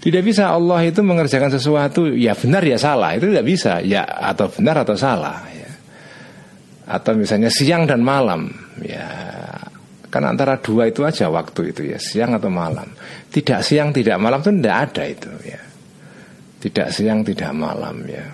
Tidak 0.00 0.20
bisa 0.20 0.52
Allah 0.52 0.84
itu 0.84 1.00
mengerjakan 1.00 1.48
sesuatu 1.48 2.12
ya 2.12 2.36
benar 2.36 2.60
ya 2.60 2.76
salah 2.76 3.16
itu 3.16 3.32
tidak 3.32 3.46
bisa 3.48 3.80
ya 3.80 4.04
atau 4.04 4.52
benar 4.52 4.84
atau 4.84 4.96
salah. 4.96 5.40
Ya. 5.52 5.72
Atau 6.88 7.16
misalnya 7.16 7.48
siang 7.48 7.88
dan 7.88 8.04
malam 8.04 8.52
ya 8.84 9.08
Kan 10.16 10.24
antara 10.24 10.56
dua 10.56 10.88
itu 10.88 11.04
aja 11.04 11.28
waktu 11.28 11.76
itu 11.76 11.92
ya 11.92 12.00
Siang 12.00 12.40
atau 12.40 12.48
malam. 12.48 12.88
Tidak 13.28 13.60
siang 13.60 13.92
tidak 13.92 14.16
malam 14.16 14.40
itu 14.40 14.48
tidak 14.48 14.76
ada 14.88 15.02
itu 15.04 15.28
ya. 15.44 15.60
Tidak 16.56 16.88
siang 16.88 17.20
tidak 17.20 17.52
malam 17.52 18.00
ya. 18.08 18.24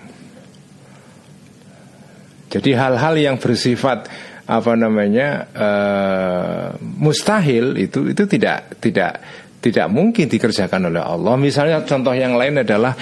Jadi 2.47 2.71
hal-hal 2.71 3.19
yang 3.19 3.35
bersifat 3.35 4.07
apa 4.47 4.79
namanya 4.79 5.43
uh, 5.51 6.65
mustahil 6.79 7.75
itu 7.75 8.15
itu 8.15 8.23
tidak 8.31 8.79
tidak 8.79 9.19
tidak 9.59 9.91
mungkin 9.91 10.31
dikerjakan 10.31 10.87
oleh 10.87 11.03
Allah. 11.03 11.35
Misalnya 11.35 11.83
contoh 11.83 12.15
yang 12.15 12.39
lain 12.39 12.63
adalah 12.63 12.95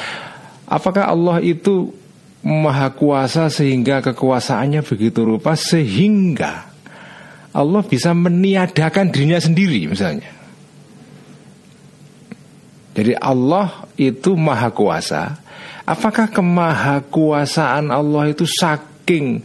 apakah 0.65 1.05
Allah 1.05 1.37
itu 1.37 1.93
maha 2.41 2.89
kuasa 2.97 3.45
sehingga 3.53 4.01
kekuasaannya 4.01 4.81
begitu 4.81 5.21
rupa 5.21 5.53
sehingga 5.53 6.70
Allah 7.51 7.83
bisa 7.83 8.15
meniadakan 8.15 9.11
dirinya 9.11 9.39
sendiri 9.39 9.91
misalnya. 9.91 10.31
Jadi 12.91 13.15
Allah 13.15 13.87
itu 13.95 14.35
maha 14.35 14.71
kuasa. 14.71 15.39
Apakah 15.87 16.31
kemahakuasaan 16.31 17.91
Allah 17.91 18.31
itu 18.31 18.47
saking 18.47 19.43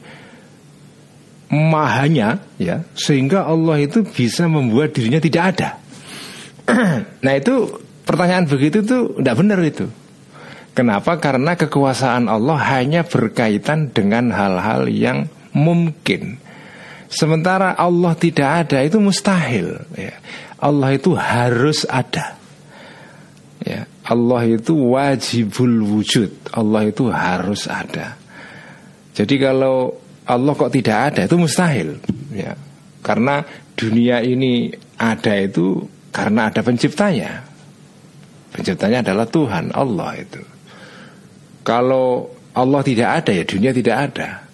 mahanya 1.51 2.43
ya 2.59 2.83
sehingga 2.99 3.47
Allah 3.47 3.79
itu 3.79 4.03
bisa 4.03 4.47
membuat 4.51 4.95
dirinya 4.95 5.23
tidak 5.23 5.43
ada. 5.55 5.69
nah 7.25 7.35
itu 7.35 7.71
pertanyaan 8.03 8.47
begitu 8.47 8.83
tuh 8.83 9.19
tidak 9.19 9.35
benar 9.39 9.59
itu. 9.63 9.87
Kenapa? 10.77 11.17
Karena 11.17 11.57
kekuasaan 11.57 12.29
Allah 12.29 12.61
hanya 12.77 13.01
berkaitan 13.03 13.91
dengan 13.97 14.29
hal-hal 14.29 14.91
yang 14.93 15.25
mungkin 15.57 16.37
Sementara 17.07 17.79
Allah 17.79 18.13
tidak 18.19 18.67
ada 18.67 18.83
itu 18.83 18.99
mustahil 18.99 19.79
ya. 19.95 20.15
Allah 20.57 20.97
itu 20.97 21.13
harus 21.15 21.85
ada. 21.87 22.35
Ya, 23.67 23.85
Allah 24.07 24.43
itu 24.47 24.73
wajibul 24.95 25.83
wujud. 25.83 26.31
Allah 26.55 26.87
itu 26.87 27.11
harus 27.11 27.67
ada. 27.67 28.15
Jadi 29.17 29.35
kalau 29.43 29.97
Allah 30.27 30.53
kok 30.55 30.71
tidak 30.71 31.13
ada 31.13 31.27
itu 31.27 31.37
mustahil. 31.39 31.99
Ya, 32.31 32.55
karena 33.03 33.43
dunia 33.75 34.23
ini 34.23 34.71
ada 34.97 35.35
itu 35.39 35.83
karena 36.15 36.49
ada 36.49 36.63
penciptanya. 36.63 37.45
Penciptanya 38.55 39.05
adalah 39.05 39.27
Tuhan, 39.29 39.75
Allah 39.75 40.11
itu. 40.17 40.43
Kalau 41.67 42.31
Allah 42.57 42.81
tidak 42.81 43.09
ada 43.23 43.33
ya 43.37 43.45
dunia 43.45 43.71
tidak 43.77 43.97
ada. 44.11 44.47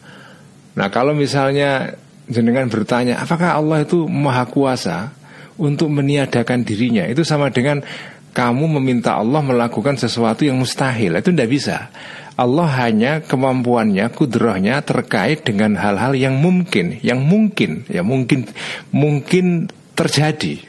Nah 0.75 0.89
kalau 0.91 1.15
misalnya 1.15 1.95
jenengan 2.33 2.67
bertanya 2.67 3.21
apakah 3.21 3.61
Allah 3.61 3.85
itu 3.85 4.09
maha 4.09 4.49
kuasa 4.49 5.13
untuk 5.61 5.93
meniadakan 5.93 6.65
dirinya? 6.65 7.05
Itu 7.07 7.23
sama 7.23 7.53
dengan 7.53 7.85
kamu 8.33 8.81
meminta 8.81 9.21
Allah 9.21 9.45
melakukan 9.45 10.01
sesuatu 10.01 10.49
yang 10.49 10.57
mustahil. 10.57 11.21
Itu 11.21 11.31
tidak 11.31 11.53
bisa. 11.53 11.93
Allah 12.33 12.69
hanya 12.89 13.21
kemampuannya 13.21 14.09
kudrohnya 14.17 14.81
terkait 14.81 15.45
dengan 15.45 15.77
hal-hal 15.77 16.17
yang 16.17 16.41
mungkin 16.41 16.97
yang 17.05 17.21
mungkin 17.21 17.85
ya 17.93 18.01
mungkin 18.01 18.49
mungkin 18.89 19.69
terjadi. 19.93 20.65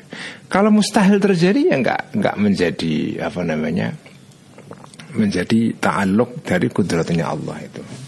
Kalau 0.51 0.69
mustahil 0.69 1.23
terjadi 1.23 1.71
ya 1.71 1.75
nggak 1.79 2.01
nggak 2.19 2.35
menjadi 2.35 3.23
apa 3.23 3.41
namanya 3.47 3.95
menjadi 5.15 5.71
ta'aluk 5.79 6.43
dari 6.43 6.67
kudratnya 6.67 7.31
Allah 7.31 7.57
itu. 7.63 8.02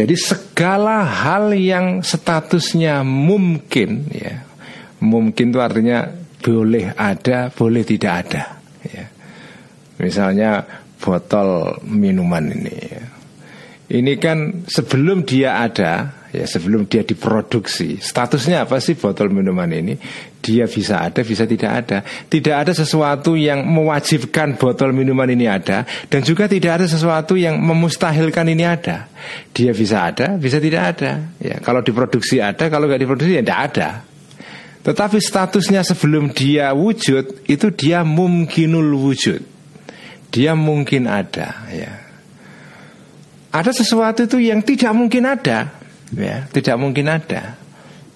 Jadi 0.00 0.16
segala 0.16 1.04
hal 1.04 1.52
yang 1.52 2.00
statusnya 2.00 3.04
mungkin 3.04 4.08
ya. 4.08 4.48
Mungkin 5.04 5.52
itu 5.52 5.60
artinya 5.60 6.08
boleh 6.40 6.96
ada, 6.96 7.52
boleh 7.52 7.84
tidak 7.84 8.12
ada 8.24 8.42
ya. 8.80 9.04
Misalnya 10.00 10.64
botol 10.96 11.76
minuman 11.84 12.48
ini 12.48 12.76
ya. 12.80 13.04
Ini 14.00 14.12
kan 14.16 14.64
sebelum 14.64 15.28
dia 15.28 15.60
ada 15.68 16.19
ya 16.30 16.46
sebelum 16.46 16.86
dia 16.86 17.02
diproduksi 17.02 17.98
statusnya 17.98 18.62
apa 18.62 18.78
sih 18.78 18.94
botol 18.94 19.34
minuman 19.34 19.66
ini? 19.70 19.98
Dia 20.40 20.64
bisa 20.70 21.04
ada 21.04 21.20
bisa 21.20 21.44
tidak 21.44 21.70
ada. 21.84 21.98
Tidak 22.06 22.54
ada 22.54 22.72
sesuatu 22.72 23.36
yang 23.36 23.66
mewajibkan 23.66 24.56
botol 24.56 24.94
minuman 24.94 25.28
ini 25.28 25.50
ada 25.50 25.84
dan 26.08 26.22
juga 26.22 26.46
tidak 26.46 26.80
ada 26.80 26.86
sesuatu 26.86 27.34
yang 27.36 27.58
memustahilkan 27.60 28.46
ini 28.48 28.64
ada. 28.64 29.10
Dia 29.52 29.74
bisa 29.74 30.06
ada 30.06 30.38
bisa 30.38 30.62
tidak 30.62 30.96
ada. 30.96 31.36
Ya 31.42 31.58
kalau 31.60 31.82
diproduksi 31.82 32.38
ada 32.38 32.70
kalau 32.72 32.86
nggak 32.88 33.02
diproduksi 33.02 33.36
ya 33.36 33.44
tidak 33.44 33.60
ada. 33.74 33.88
Tetapi 34.80 35.20
statusnya 35.20 35.84
sebelum 35.84 36.32
dia 36.32 36.72
wujud 36.72 37.44
itu 37.44 37.66
dia 37.76 38.00
mungkinul 38.00 38.96
wujud. 38.96 39.42
Dia 40.30 40.56
mungkin 40.56 41.10
ada 41.10 41.68
ya. 41.68 41.92
Ada 43.50 43.74
sesuatu 43.74 44.24
itu 44.30 44.38
yang 44.38 44.62
tidak 44.62 44.94
mungkin 44.94 45.26
ada 45.26 45.79
ya 46.14 46.46
tidak 46.50 46.76
mungkin 46.80 47.06
ada. 47.10 47.58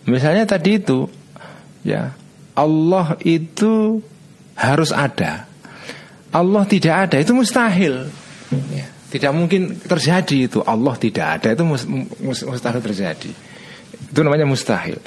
Misalnya 0.04 0.44
tadi 0.44 0.76
itu 0.78 1.08
ya 1.86 2.12
Allah 2.54 3.18
itu 3.26 3.98
harus 4.54 4.90
ada. 4.94 5.50
Allah 6.34 6.62
tidak 6.66 6.94
ada 7.10 7.16
itu 7.22 7.30
mustahil. 7.34 8.10
Ya, 8.74 8.86
tidak 9.10 9.32
mungkin 9.34 9.78
terjadi 9.78 10.50
itu. 10.50 10.58
Allah 10.62 10.94
tidak 10.98 11.26
ada 11.40 11.54
itu 11.54 11.62
mustahil 12.22 12.82
terjadi. 12.82 13.30
Itu 14.10 14.20
namanya 14.22 14.46
mustahil. 14.46 14.98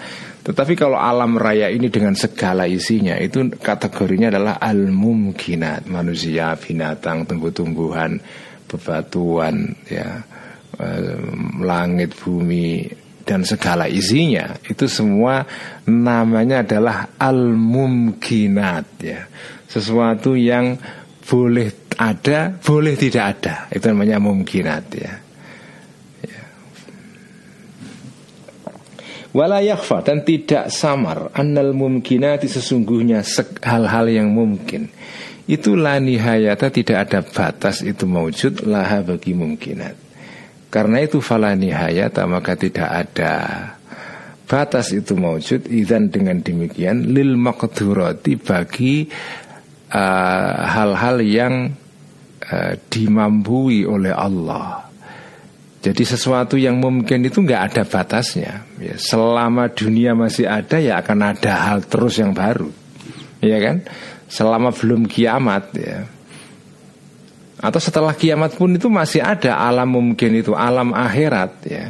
Tetapi 0.47 0.79
kalau 0.79 0.95
alam 0.95 1.35
raya 1.35 1.67
ini 1.67 1.91
dengan 1.91 2.15
segala 2.15 2.71
isinya 2.71 3.19
itu 3.19 3.51
kategorinya 3.59 4.31
adalah 4.31 4.55
al-mumkinat. 4.63 5.91
Manusia, 5.91 6.55
binatang, 6.55 7.27
tumbuh-tumbuhan, 7.27 8.15
bebatuan, 8.71 9.75
ya 9.91 10.23
langit, 11.61 12.13
bumi 12.13 12.85
dan 13.27 13.43
segala 13.43 13.91
isinya 13.91 14.55
itu 14.63 14.87
semua 14.87 15.43
namanya 15.83 16.63
adalah 16.63 17.19
al-mumkinat 17.19 18.85
ya. 19.03 19.27
Sesuatu 19.67 20.39
yang 20.39 20.79
boleh 21.27 21.91
ada, 21.99 22.55
boleh 22.55 22.95
tidak 22.95 23.25
ada. 23.35 23.67
Itu 23.67 23.91
namanya 23.91 24.23
mumkinat 24.23 24.85
ya. 24.95 25.13
ya. 26.23 26.43
Wala 29.35 29.59
dan 30.07 30.23
tidak 30.23 30.71
samar 30.71 31.35
annal 31.35 31.75
mumkinati 31.75 32.47
sesungguhnya 32.47 33.27
hal-hal 33.59 34.07
yang 34.07 34.31
mungkin 34.31 34.87
itu 35.47 35.75
la 35.75 35.99
nihayata 35.99 36.71
tidak 36.71 37.07
ada 37.07 37.19
batas 37.23 37.83
itu 37.83 38.03
maujud 38.07 38.67
laha 38.67 39.03
bagi 39.03 39.31
mungkinat 39.31 40.06
karena 40.77 41.01
itu 41.01 41.25
falani 41.25 41.73
hayata 41.73 42.29
maka 42.29 42.53
tidak 42.53 42.85
ada 42.85 43.33
batas 44.45 44.93
itu 44.93 45.17
maujud 45.17 45.65
izan 45.73 46.13
dengan 46.13 46.37
demikian 46.37 47.17
lil 47.17 47.33
maqdurati 47.33 48.37
bagi 48.37 49.09
uh, 49.89 50.53
hal-hal 50.69 51.17
uh, 51.17 51.25
yang 51.25 51.73
uh, 52.45 52.73
dimampui 52.93 53.89
oleh 53.89 54.13
Allah. 54.13 54.85
Jadi 55.81 56.03
sesuatu 56.05 56.61
yang 56.61 56.77
mungkin 56.77 57.25
itu 57.25 57.41
nggak 57.41 57.73
ada 57.73 57.81
batasnya. 57.81 58.61
Ya, 58.77 59.01
selama 59.01 59.73
dunia 59.73 60.13
masih 60.13 60.45
ada 60.45 60.77
ya 60.77 61.01
akan 61.01 61.33
ada 61.33 61.73
hal 61.73 61.89
terus 61.89 62.21
yang 62.21 62.37
baru, 62.37 62.69
ya 63.41 63.57
kan? 63.65 63.81
Selama 64.29 64.69
belum 64.77 65.09
kiamat 65.09 65.73
ya 65.73 66.16
atau 67.57 67.81
setelah 67.81 68.13
kiamat 68.13 68.53
pun 68.53 68.69
itu 68.77 68.85
masih 68.85 69.25
ada 69.25 69.57
alam 69.57 69.89
mungkin 69.89 70.37
itu 70.37 70.53
alam 70.53 70.93
akhirat 70.93 71.51
ya. 71.65 71.85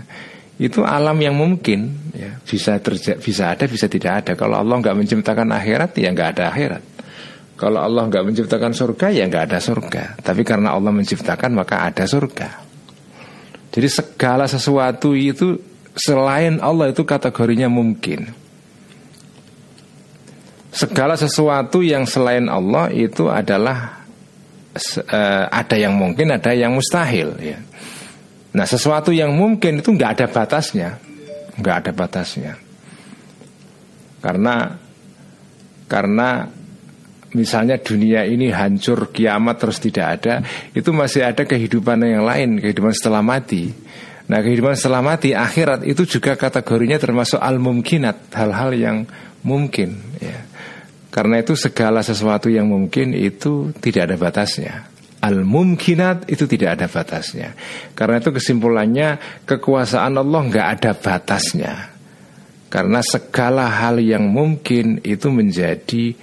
Itu 0.58 0.88
alam 0.88 1.20
yang 1.20 1.36
mungkin 1.36 2.12
ya. 2.16 2.40
Bisa 2.42 2.80
terjadi 2.80 3.20
bisa 3.20 3.52
ada 3.52 3.68
bisa 3.68 3.92
tidak 3.92 4.24
ada. 4.24 4.32
Kalau 4.40 4.56
Allah 4.56 4.80
nggak 4.80 4.96
menciptakan 4.96 5.52
akhirat 5.52 5.92
ya 6.00 6.10
nggak 6.16 6.30
ada 6.40 6.44
akhirat. 6.50 6.84
Kalau 7.60 7.84
Allah 7.84 8.08
nggak 8.08 8.24
menciptakan 8.24 8.72
surga 8.72 9.12
ya 9.12 9.28
nggak 9.28 9.44
ada 9.52 9.60
surga. 9.60 10.04
Tapi 10.24 10.42
karena 10.48 10.72
Allah 10.72 10.96
menciptakan 10.96 11.52
maka 11.52 11.84
ada 11.84 12.08
surga. 12.08 12.64
Jadi 13.76 13.88
segala 13.92 14.48
sesuatu 14.48 15.12
itu 15.14 15.60
selain 16.00 16.64
Allah 16.64 16.96
itu 16.96 17.04
kategorinya 17.04 17.68
mungkin. 17.68 18.32
Segala 20.72 21.20
sesuatu 21.20 21.84
yang 21.84 22.08
selain 22.08 22.48
Allah 22.48 22.88
itu 22.94 23.28
adalah 23.28 24.07
ada 25.52 25.76
yang 25.76 25.94
mungkin, 25.96 26.34
ada 26.34 26.52
yang 26.54 26.74
mustahil. 26.74 27.38
Ya. 27.40 27.60
Nah, 28.58 28.66
sesuatu 28.66 29.14
yang 29.14 29.36
mungkin 29.38 29.86
itu 29.86 29.94
nggak 29.94 30.12
ada 30.18 30.26
batasnya, 30.32 30.98
nggak 31.62 31.76
ada 31.86 31.92
batasnya. 31.94 32.54
Karena 34.18 34.74
karena 35.88 36.50
misalnya 37.38 37.78
dunia 37.78 38.26
ini 38.26 38.50
hancur 38.50 39.14
kiamat 39.14 39.56
terus 39.62 39.78
tidak 39.78 40.08
ada, 40.20 40.34
itu 40.74 40.90
masih 40.90 41.28
ada 41.28 41.46
kehidupan 41.46 42.02
yang 42.02 42.26
lain, 42.26 42.58
kehidupan 42.58 42.96
setelah 42.98 43.22
mati. 43.22 43.70
Nah, 44.28 44.44
kehidupan 44.44 44.76
setelah 44.76 45.00
mati 45.00 45.32
akhirat 45.32 45.88
itu 45.88 46.04
juga 46.04 46.36
kategorinya 46.36 47.00
termasuk 47.00 47.40
al-mumkinat, 47.40 48.34
hal-hal 48.36 48.76
yang 48.76 48.98
mungkin 49.46 49.96
ya. 50.20 50.44
Karena 51.18 51.42
itu 51.42 51.58
segala 51.58 52.06
sesuatu 52.06 52.46
yang 52.46 52.70
mungkin 52.70 53.18
itu 53.18 53.74
tidak 53.82 54.14
ada 54.14 54.22
batasnya. 54.22 54.86
Al-mumkinat 55.18 56.30
itu 56.30 56.46
tidak 56.46 56.78
ada 56.78 56.86
batasnya. 56.86 57.58
Karena 57.98 58.22
itu 58.22 58.30
kesimpulannya 58.30 59.42
kekuasaan 59.50 60.14
Allah 60.14 60.42
nggak 60.46 60.68
ada 60.78 60.94
batasnya. 60.94 61.74
Karena 62.70 63.02
segala 63.02 63.66
hal 63.66 63.98
yang 63.98 64.30
mungkin 64.30 65.02
itu 65.02 65.34
menjadi 65.34 66.14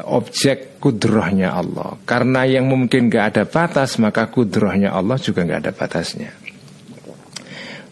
objek 0.00 0.80
kudrohnya 0.80 1.52
Allah. 1.52 2.00
Karena 2.08 2.48
yang 2.48 2.72
mungkin 2.72 3.12
nggak 3.12 3.24
ada 3.36 3.44
batas 3.44 4.00
maka 4.00 4.32
kudrohnya 4.32 4.96
Allah 4.96 5.20
juga 5.20 5.44
nggak 5.44 5.60
ada 5.68 5.72
batasnya. 5.76 6.32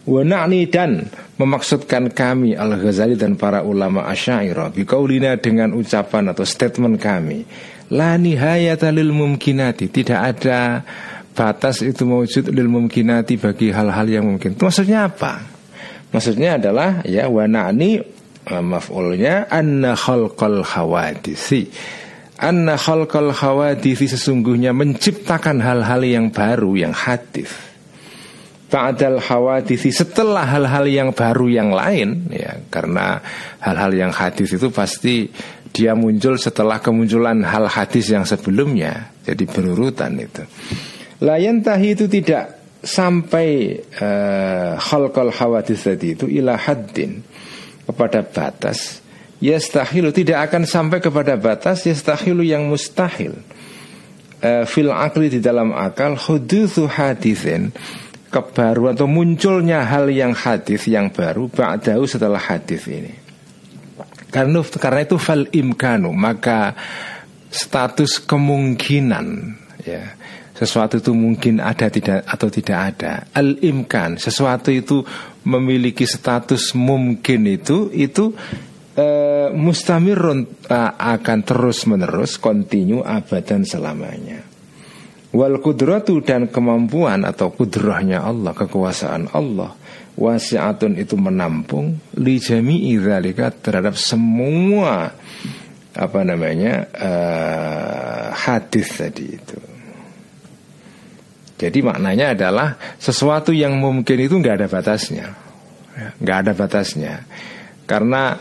Wanani 0.07 0.71
dan 0.71 1.11
memaksudkan 1.35 2.07
kami 2.15 2.55
Al-Ghazali 2.55 3.19
dan 3.19 3.35
para 3.35 3.59
ulama 3.67 4.07
Asy'ariyah 4.07 4.71
bikaulina 4.71 5.35
dengan 5.35 5.75
ucapan 5.75 6.31
atau 6.31 6.47
statement 6.47 6.95
kami 6.95 7.43
la 7.91 8.15
nihayata 8.15 8.87
lil 8.87 9.11
mumkinati. 9.11 9.91
Tidak 9.91 10.15
ada 10.15 10.79
batas 11.35 11.83
itu 11.83 12.07
mewujud 12.07 12.55
lil 12.55 12.71
mumkinati 12.71 13.35
bagi 13.35 13.75
hal-hal 13.75 14.07
yang 14.07 14.31
mungkin. 14.31 14.55
Itu 14.55 14.63
maksudnya 14.63 15.11
apa? 15.11 15.43
Maksudnya 16.15 16.55
adalah 16.55 17.03
ya 17.03 17.27
wanani 17.27 17.99
eh, 18.47 18.63
maf'ulnya 18.63 19.51
anna 19.51 19.91
khalqal 19.91 20.63
hawadisi. 20.63 21.67
Anna 22.39 22.79
khalqal 22.79 23.35
hawadisi 23.35 24.07
sesungguhnya 24.07 24.71
menciptakan 24.71 25.59
hal-hal 25.59 25.99
yang 26.07 26.31
baru 26.31 26.79
yang 26.79 26.95
hadis 26.95 27.66
ba'dal 28.67 29.23
hawadisi 29.23 29.95
setelah 29.95 30.43
hal-hal 30.43 30.85
yang 30.87 31.09
baru 31.15 31.47
yang 31.47 31.69
lain 31.71 32.27
ya 32.31 32.59
karena 32.67 33.23
hal-hal 33.63 33.91
yang 33.95 34.11
hadis 34.11 34.59
itu 34.59 34.67
pasti 34.69 35.31
dia 35.71 35.95
muncul 35.95 36.35
setelah 36.35 36.83
kemunculan 36.83 37.43
hal 37.47 37.71
hadis 37.71 38.11
yang 38.11 38.27
sebelumnya 38.27 39.11
jadi 39.23 39.43
berurutan 39.47 40.19
itu. 40.19 40.43
Layan 41.23 41.63
tahi 41.63 41.95
itu 41.97 42.05
tidak 42.11 42.57
sampai 42.83 43.79
uh, 43.99 44.77
khalqal 44.77 45.33
hawadis 45.33 45.81
tadi 45.87 46.13
itu 46.13 46.25
ila 46.27 46.59
haddin 46.59 47.23
kepada 47.87 48.21
batas. 48.23 49.01
Yastahilu 49.37 50.09
tidak 50.09 50.49
akan 50.49 50.65
sampai 50.65 50.97
kepada 50.97 51.37
batas 51.37 51.85
yastahilu 51.85 52.41
yang 52.41 52.65
mustahil. 52.67 53.37
Uh, 54.37 54.65
fil 54.69 54.93
akli 54.93 55.33
di 55.33 55.41
dalam 55.41 55.73
akal 55.73 56.13
huduthu 56.13 56.85
hadisin 56.85 57.73
kebaruan 58.37 58.93
atau 58.93 59.09
munculnya 59.09 59.81
hal 59.81 60.13
yang 60.13 60.37
hadis 60.37 60.85
yang 60.85 61.09
baru 61.09 61.49
ba'dahu 61.49 62.05
setelah 62.05 62.37
hadis 62.37 62.85
ini. 62.85 63.13
Karena 64.29 64.61
karena 64.61 65.01
itu 65.01 65.17
fal 65.17 65.49
imkanu 65.49 66.13
maka 66.13 66.77
status 67.49 68.21
kemungkinan 68.21 69.25
ya 69.81 70.13
sesuatu 70.57 70.99
itu 70.99 71.13
mungkin 71.13 71.61
ada 71.61 71.87
tidak 71.87 72.25
atau 72.25 72.49
tidak 72.49 72.79
ada 72.93 73.29
al 73.31 73.61
imkan 73.61 74.17
sesuatu 74.17 74.73
itu 74.73 75.05
memiliki 75.45 76.03
status 76.03 76.73
mungkin 76.73 77.45
itu 77.45 77.93
itu 77.93 78.33
uh, 78.97 79.49
mustamirun 79.53 80.67
uh, 80.67 80.91
akan 80.97 81.39
terus 81.45 81.85
menerus 81.85 82.41
kontinu 82.41 83.05
abadan 83.05 83.63
selamanya 83.63 84.56
Wal 85.37 85.61
kudratu 85.61 86.17
dan 86.25 86.49
kemampuan 86.49 87.21
atau 87.21 87.53
kudrahnya 87.53 88.25
Allah, 88.25 88.57
kekuasaan 88.57 89.29
Allah 89.37 89.77
Wasi'atun 90.17 90.97
itu 90.97 91.13
menampung 91.13 92.01
Li 92.17 92.41
jami'i 92.41 92.97
dzalika 92.97 93.53
terhadap 93.53 93.93
semua 93.93 95.13
Apa 95.93 96.25
namanya 96.25 96.89
uh, 96.89 98.33
Hadis 98.33 98.97
tadi 98.97 99.37
itu. 99.37 99.57
Jadi 101.57 101.79
maknanya 101.85 102.33
adalah 102.33 102.73
Sesuatu 102.97 103.53
yang 103.53 103.77
mungkin 103.77 104.17
itu 104.17 104.41
nggak 104.41 104.65
ada 104.65 104.67
batasnya. 104.69 105.37
Nggak 106.17 106.37
ada 106.45 106.51
batasnya. 106.57 107.13
Karena 107.85 108.37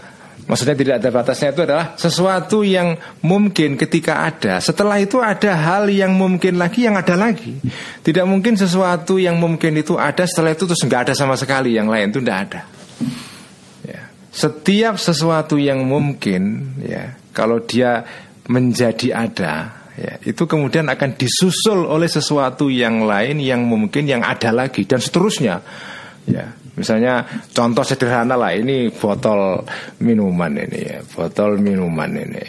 Maksudnya 0.46 0.78
tidak 0.78 0.94
ada 1.02 1.10
batasnya 1.10 1.50
itu 1.50 1.62
adalah 1.66 1.86
sesuatu 1.98 2.62
yang 2.62 2.94
mungkin 3.26 3.74
ketika 3.74 4.22
ada. 4.30 4.62
Setelah 4.62 5.02
itu 5.02 5.18
ada 5.18 5.58
hal 5.58 5.90
yang 5.90 6.14
mungkin 6.14 6.54
lagi 6.54 6.86
yang 6.86 6.94
ada 6.94 7.18
lagi. 7.18 7.58
Tidak 8.06 8.22
mungkin 8.22 8.54
sesuatu 8.54 9.18
yang 9.18 9.42
mungkin 9.42 9.74
itu 9.74 9.98
ada 9.98 10.22
setelah 10.22 10.54
itu 10.54 10.70
terus 10.70 10.86
nggak 10.86 11.10
ada 11.10 11.14
sama 11.18 11.34
sekali 11.34 11.74
yang 11.74 11.90
lain 11.90 12.14
itu 12.14 12.22
tidak 12.22 12.38
ada. 12.46 12.60
Ya. 13.82 14.06
Setiap 14.30 14.94
sesuatu 15.02 15.58
yang 15.58 15.82
mungkin 15.82 16.78
ya 16.78 17.18
kalau 17.34 17.66
dia 17.66 18.06
menjadi 18.46 19.26
ada 19.26 19.82
ya 19.98 20.14
itu 20.22 20.46
kemudian 20.46 20.86
akan 20.86 21.18
disusul 21.18 21.90
oleh 21.90 22.06
sesuatu 22.06 22.70
yang 22.70 23.02
lain 23.02 23.42
yang 23.42 23.66
mungkin 23.66 24.06
yang 24.06 24.22
ada 24.22 24.54
lagi 24.54 24.86
dan 24.86 25.02
seterusnya. 25.02 25.58
Ya, 26.30 26.54
Misalnya 26.76 27.24
contoh 27.56 27.80
sederhana 27.80 28.36
lah 28.36 28.52
ini 28.52 28.92
botol 28.92 29.64
minuman 30.04 30.52
ini 30.60 30.80
ya, 30.84 31.00
botol 31.00 31.56
minuman 31.56 32.12
ini. 32.12 32.44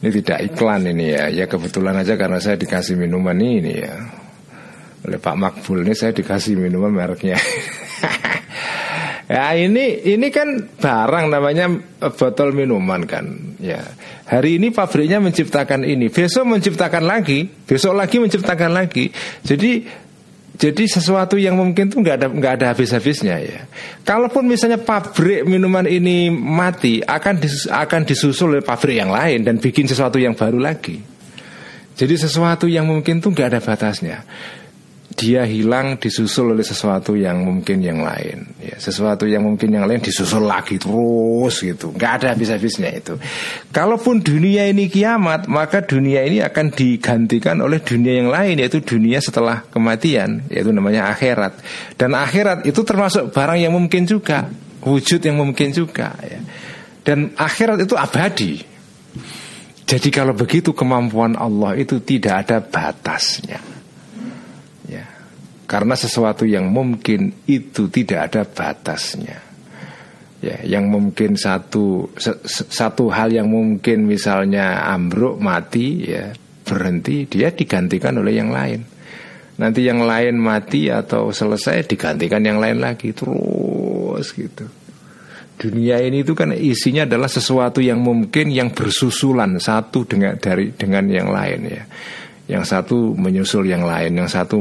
Ini 0.00 0.08
tidak 0.20 0.38
iklan 0.52 0.84
ini 0.88 1.12
ya, 1.12 1.28
ya 1.32 1.44
kebetulan 1.48 1.96
aja 1.96 2.16
karena 2.16 2.36
saya 2.40 2.60
dikasih 2.60 3.00
minuman 3.00 3.36
ini 3.40 3.72
ya. 3.72 3.96
Oleh 5.08 5.16
Pak 5.16 5.36
Makbul 5.36 5.84
ini 5.84 5.96
saya 5.96 6.12
dikasih 6.12 6.60
minuman 6.60 6.92
mereknya. 6.92 7.40
ya 9.32 9.56
ini 9.56 10.04
ini 10.04 10.28
kan 10.28 10.68
barang 10.76 11.24
namanya 11.32 11.72
botol 12.16 12.52
minuman 12.52 13.08
kan. 13.08 13.56
Ya. 13.60 13.80
Hari 14.28 14.60
ini 14.60 14.68
pabriknya 14.72 15.24
menciptakan 15.24 15.88
ini, 15.88 16.12
besok 16.12 16.48
menciptakan 16.52 17.04
lagi, 17.08 17.48
besok 17.48 17.96
lagi 17.96 18.20
menciptakan 18.20 18.76
lagi. 18.76 19.08
Jadi 19.40 19.88
jadi 20.60 20.84
sesuatu 20.84 21.40
yang 21.40 21.56
mungkin 21.56 21.88
tuh 21.88 22.04
nggak 22.04 22.16
ada 22.20 22.26
nggak 22.28 22.52
ada 22.60 22.66
habis-habisnya 22.76 23.36
ya. 23.40 23.64
Kalaupun 24.04 24.44
misalnya 24.44 24.76
pabrik 24.76 25.48
minuman 25.48 25.88
ini 25.88 26.28
mati, 26.28 27.00
akan 27.00 27.34
dis, 27.40 27.64
akan 27.64 28.04
disusul 28.04 28.60
oleh 28.60 28.64
pabrik 28.64 29.00
yang 29.00 29.08
lain 29.08 29.40
dan 29.40 29.56
bikin 29.56 29.88
sesuatu 29.88 30.20
yang 30.20 30.36
baru 30.36 30.60
lagi. 30.60 31.00
Jadi 31.96 32.12
sesuatu 32.12 32.68
yang 32.68 32.84
mungkin 32.84 33.24
tuh 33.24 33.32
nggak 33.32 33.56
ada 33.56 33.60
batasnya 33.64 34.20
dia 35.20 35.44
hilang 35.44 36.00
disusul 36.00 36.56
oleh 36.56 36.64
sesuatu 36.64 37.12
yang 37.12 37.44
mungkin 37.44 37.84
yang 37.84 38.00
lain. 38.00 38.56
Ya 38.56 38.80
sesuatu 38.80 39.28
yang 39.28 39.44
mungkin 39.44 39.68
yang 39.68 39.84
lain 39.84 40.00
disusul 40.00 40.48
lagi 40.48 40.80
terus 40.80 41.60
gitu. 41.60 41.92
Nggak 41.92 42.12
ada 42.16 42.26
habis-habisnya 42.32 42.88
itu. 42.96 43.20
Kalaupun 43.68 44.24
dunia 44.24 44.64
ini 44.64 44.88
kiamat 44.88 45.44
maka 45.44 45.84
dunia 45.84 46.24
ini 46.24 46.40
akan 46.40 46.72
digantikan 46.72 47.60
oleh 47.60 47.84
dunia 47.84 48.16
yang 48.16 48.32
lain 48.32 48.64
yaitu 48.64 48.80
dunia 48.80 49.20
setelah 49.20 49.68
kematian 49.68 50.48
yaitu 50.48 50.72
namanya 50.72 51.12
akhirat. 51.12 51.60
Dan 52.00 52.16
akhirat 52.16 52.64
itu 52.64 52.80
termasuk 52.80 53.28
barang 53.28 53.60
yang 53.60 53.76
mungkin 53.76 54.08
juga 54.08 54.48
wujud 54.80 55.20
yang 55.20 55.36
mungkin 55.36 55.76
juga 55.76 56.16
ya. 56.24 56.40
Dan 57.04 57.36
akhirat 57.36 57.84
itu 57.84 57.92
abadi. 57.92 58.52
Jadi 59.84 60.08
kalau 60.08 60.32
begitu 60.32 60.72
kemampuan 60.72 61.36
Allah 61.36 61.76
itu 61.76 62.00
tidak 62.00 62.48
ada 62.48 62.64
batasnya 62.64 63.69
karena 65.70 65.94
sesuatu 65.94 66.42
yang 66.42 66.66
mungkin 66.66 67.46
itu 67.46 67.86
tidak 67.94 68.34
ada 68.34 68.42
batasnya. 68.42 69.38
Ya, 70.42 70.56
yang 70.66 70.90
mungkin 70.90 71.38
satu 71.38 72.10
satu 72.50 73.12
hal 73.14 73.30
yang 73.30 73.46
mungkin 73.46 74.10
misalnya 74.10 74.82
ambruk 74.90 75.38
mati 75.38 76.10
ya 76.10 76.34
berhenti 76.66 77.30
dia 77.30 77.54
digantikan 77.54 78.18
oleh 78.18 78.34
yang 78.34 78.50
lain. 78.50 78.82
Nanti 79.62 79.86
yang 79.86 80.02
lain 80.02 80.42
mati 80.42 80.90
atau 80.90 81.30
selesai 81.30 81.86
digantikan 81.86 82.42
yang 82.42 82.58
lain 82.58 82.82
lagi 82.82 83.14
terus 83.14 84.34
gitu. 84.34 84.66
Dunia 85.60 86.02
ini 86.02 86.24
itu 86.24 86.34
kan 86.34 86.50
isinya 86.56 87.04
adalah 87.06 87.28
sesuatu 87.30 87.78
yang 87.78 88.00
mungkin 88.00 88.50
yang 88.50 88.74
bersusulan 88.74 89.60
satu 89.60 90.08
dengan 90.08 90.34
dari 90.40 90.72
dengan 90.74 91.04
yang 91.06 91.30
lain 91.30 91.60
ya 91.68 91.84
yang 92.50 92.66
satu 92.66 93.14
menyusul 93.14 93.70
yang 93.70 93.86
lain, 93.86 94.18
yang 94.18 94.26
satu 94.26 94.58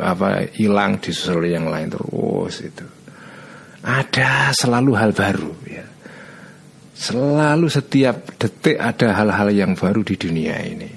apa 0.00 0.48
hilang 0.56 0.96
disusul 0.96 1.44
yang 1.44 1.68
lain 1.68 1.92
terus 1.92 2.64
itu. 2.64 2.86
Ada 3.84 4.56
selalu 4.56 4.92
hal 4.96 5.12
baru 5.12 5.52
ya. 5.68 5.84
Selalu 6.96 7.68
setiap 7.68 8.40
detik 8.40 8.80
ada 8.80 9.12
hal-hal 9.12 9.52
yang 9.52 9.76
baru 9.76 10.00
di 10.00 10.16
dunia 10.16 10.56
ini. 10.64 10.88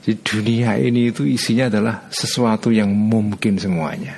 Di 0.00 0.14
dunia 0.14 0.78
ini 0.78 1.10
itu 1.10 1.26
isinya 1.26 1.66
adalah 1.66 2.06
sesuatu 2.08 2.70
yang 2.70 2.94
mungkin 2.94 3.58
semuanya. 3.58 4.14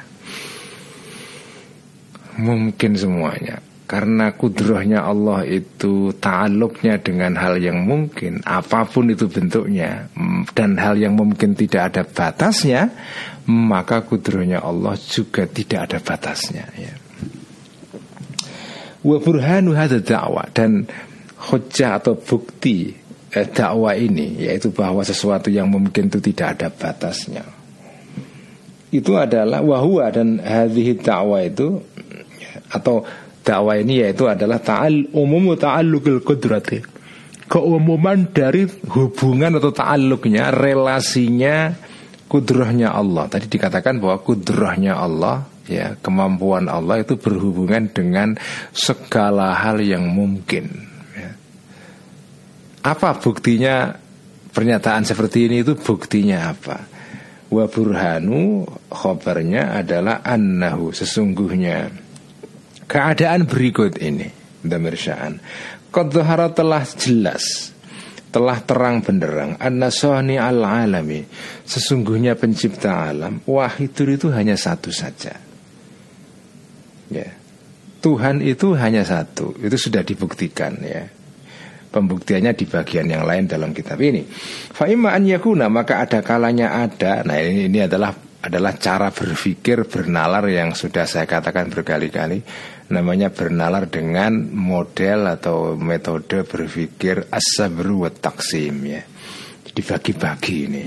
Mungkin 2.37 2.93
semuanya. 3.01 3.72
Karena 3.93 4.33
kudrohnya 4.33 5.05
Allah 5.05 5.45
itu 5.45 6.17
ta'aluknya 6.17 6.97
dengan 7.05 7.37
hal 7.37 7.61
yang 7.61 7.85
mungkin 7.85 8.41
Apa 8.41 8.89
pun 8.89 9.13
itu 9.13 9.29
bentuknya 9.29 10.09
Dan 10.57 10.81
hal 10.81 10.97
yang 10.97 11.13
mungkin 11.13 11.53
tidak 11.53 11.93
ada 11.93 12.03
batasnya 12.09 12.89
Maka 13.53 14.01
kudrohnya 14.01 14.65
Allah 14.65 14.97
juga 14.97 15.45
tidak 15.45 15.93
ada 15.93 15.99
batasnya 16.01 16.65
ya. 16.73 16.95
Wa 19.05 19.21
burhanu 19.21 19.77
hadha 19.77 20.01
da'wah 20.01 20.49
Dan 20.57 20.89
hujah 21.53 22.01
atau 22.01 22.17
bukti 22.17 22.97
eh, 23.37 23.45
dakwah 23.45 23.93
ini 23.93 24.41
Yaitu 24.41 24.73
bahwa 24.73 25.05
sesuatu 25.05 25.53
yang 25.53 25.69
mungkin 25.69 26.09
itu 26.09 26.17
tidak 26.33 26.57
ada 26.57 26.73
batasnya 26.73 27.45
Itu 28.89 29.21
adalah 29.21 29.61
wahwa 29.61 30.09
dan 30.09 30.41
hadhihi 30.41 30.97
dakwah 30.97 31.45
itu 31.45 31.77
Atau 32.73 33.05
dakwah 33.43 33.79
ini 33.79 34.07
yaitu 34.07 34.31
adalah 34.31 34.63
ta'al 34.63 35.13
umum 35.13 35.55
ta'alluqil 35.59 36.23
qudrati. 36.23 36.79
Keumuman 37.51 38.33
dari 38.33 38.65
hubungan 38.65 39.61
atau 39.61 39.75
ta'alluqnya, 39.75 40.57
relasinya 40.57 41.77
kudrahnya 42.33 42.97
Allah. 42.97 43.29
Tadi 43.29 43.45
dikatakan 43.51 44.01
bahwa 44.01 44.25
kudrahnya 44.25 44.97
Allah 44.97 45.45
ya, 45.69 46.01
kemampuan 46.01 46.73
Allah 46.73 47.05
itu 47.05 47.21
berhubungan 47.21 47.93
dengan 47.93 48.41
segala 48.73 49.53
hal 49.53 49.85
yang 49.85 50.09
mungkin 50.09 50.73
ya. 51.13 51.31
Apa 52.89 53.21
buktinya 53.21 54.01
pernyataan 54.57 55.05
seperti 55.05 55.53
ini 55.53 55.61
itu 55.61 55.77
buktinya 55.77 56.57
apa? 56.57 56.89
Wa 57.53 57.69
burhanu 57.69 58.65
khobarnya 58.89 59.77
adalah 59.85 60.25
annahu 60.25 60.89
sesungguhnya 60.89 62.02
keadaan 62.93 63.49
berikut 63.49 63.97
ini 63.97 64.29
Damir 64.61 65.01
Sya'an 65.01 65.41
Qadhara 65.89 66.53
telah 66.53 66.85
jelas 66.85 67.73
telah 68.29 68.61
terang 68.61 69.01
benderang 69.01 69.57
anna 69.57 69.89
al 69.89 70.61
alami 70.61 71.25
sesungguhnya 71.65 72.37
pencipta 72.37 73.09
alam 73.09 73.41
wahidur 73.49 74.13
itu 74.13 74.29
hanya 74.29 74.61
satu 74.61 74.93
saja 74.93 75.53
Ya. 77.13 77.29
Tuhan 78.03 78.43
itu 78.43 78.75
hanya 78.75 79.07
satu, 79.07 79.55
itu 79.63 79.77
sudah 79.79 80.03
dibuktikan 80.03 80.75
ya. 80.83 81.07
Pembuktiannya 81.93 82.57
di 82.57 82.65
bagian 82.65 83.05
yang 83.05 83.29
lain 83.29 83.45
dalam 83.45 83.77
kitab 83.77 84.01
ini. 84.01 84.25
Fa'imma 84.73 85.13
an 85.13 85.29
yakuna 85.29 85.69
maka 85.69 86.01
ada 86.01 86.25
kalanya 86.25 86.73
ada. 86.73 87.21
Nah 87.21 87.37
ini, 87.37 87.69
ini 87.69 87.85
adalah 87.85 88.17
adalah 88.43 88.75
cara 88.81 89.13
berpikir 89.13 89.87
bernalar 89.87 90.49
yang 90.49 90.75
sudah 90.75 91.05
saya 91.07 91.29
katakan 91.29 91.71
berkali-kali 91.71 92.43
namanya 92.93 93.33
bernalar 93.33 93.89
dengan 93.89 94.37
model 94.53 95.33
atau 95.33 95.75
metode 95.81 96.45
berpikir 96.45 97.33
as-sabru 97.33 98.05
wa 98.05 98.11
taksim 98.13 98.77
ya. 98.85 99.03
Dibagi-bagi 99.73 100.57
ini. 100.69 100.85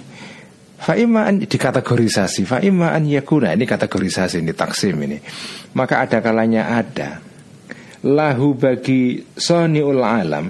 Fa'imaan 0.78 1.42
dikategorisasi. 1.42 2.46
Fa'imaan 2.46 3.10
yakuna 3.10 3.58
Ini 3.58 3.66
kategorisasi 3.66 4.46
ini 4.46 4.54
taksim 4.54 5.02
ini. 5.02 5.18
Maka 5.74 6.06
ada 6.06 6.22
kalanya 6.22 6.78
ada. 6.78 7.18
Lahu 8.06 8.54
bagi 8.54 9.18
soni'ul 9.34 10.06
alam 10.06 10.46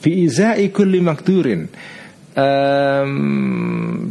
Bi'izai 0.00 0.72
kulli 0.72 1.04
makdurin. 1.04 1.68
Um, 2.32 4.08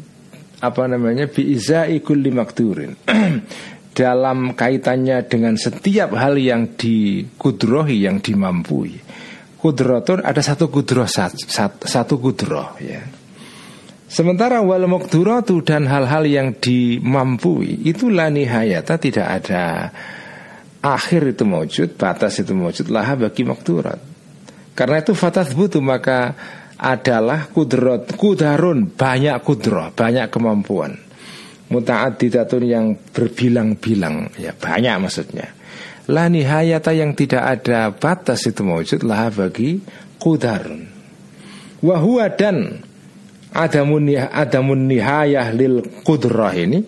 Apa 0.62 0.86
namanya? 0.86 1.26
Bi'izai 1.26 2.06
kulli 2.06 2.30
makdurin 2.30 2.94
Dalam 3.92 4.56
kaitannya 4.56 5.28
dengan 5.28 5.60
setiap 5.60 6.16
hal 6.16 6.40
yang 6.40 6.80
dikudrohi 6.80 8.08
Yang 8.08 8.32
dimampui. 8.32 8.96
Kudrotun 9.60 10.24
ada 10.26 10.42
satu 10.42 10.72
kudroh 10.72 11.06
Satu 11.06 12.16
kudroh 12.18 12.80
ya. 12.82 13.04
Sementara 14.12 14.60
wal 14.60 14.92
muqduratu 14.92 15.64
dan 15.64 15.88
hal-hal 15.88 16.28
yang 16.28 16.52
dimampui 16.60 17.88
itu 17.88 18.12
nihayata 18.12 19.00
tidak 19.00 19.28
ada. 19.40 19.88
Akhir 20.84 21.32
itu 21.32 21.48
mewujud, 21.48 21.96
batas 21.96 22.42
itu 22.42 22.52
mewujud 22.52 22.92
laha 22.92 23.16
bagi 23.16 23.48
makdurat. 23.48 24.02
Karena 24.76 25.00
itu 25.00 25.16
fatat 25.16 25.54
butuh 25.56 25.80
maka 25.80 26.36
adalah 26.82 27.46
kudrot 27.54 28.18
kudarun 28.18 28.90
banyak 28.90 29.38
kudroh 29.46 29.94
banyak 29.94 30.34
kemampuan 30.34 30.98
mutaaddidatun 31.72 32.64
yang 32.68 32.86
berbilang-bilang. 33.16 34.36
Ya 34.36 34.52
banyak 34.52 35.08
maksudnya. 35.08 35.56
La 36.12 36.28
nihayata 36.28 36.92
yang 36.92 37.16
tidak 37.16 37.44
ada 37.48 37.96
batas 37.96 38.44
itu 38.44 38.62
mewujud 38.62 39.08
laha 39.08 39.32
bagi 39.32 39.80
kudarun 40.20 41.02
wahua 41.82 42.30
dan 42.32 42.86
adamun 43.52 44.16
adamun 44.16 44.88
nihayah 44.88 45.52
lil 45.52 45.84
kudrah 46.06 46.54
ini 46.56 46.86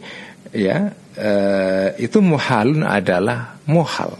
ya 0.54 0.93
e, 1.17 1.32
itu 2.00 2.22
muhalun 2.24 2.86
adalah 2.86 3.60
muhal. 3.67 4.15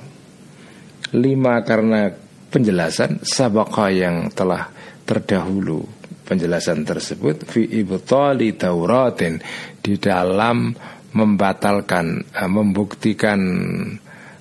Lima 1.14 1.62
karena 1.62 2.10
penjelasan 2.50 3.22
sabaka 3.22 3.94
yang 3.94 4.34
telah 4.34 4.74
terdahulu 5.06 5.86
penjelasan 6.34 6.82
tersebut 6.82 7.46
fi 7.46 7.70
ibtali 7.86 8.58
tauratin 8.58 9.38
di 9.80 10.02
dalam 10.02 10.74
membatalkan 11.14 12.34
e, 12.34 12.44
membuktikan 12.50 13.40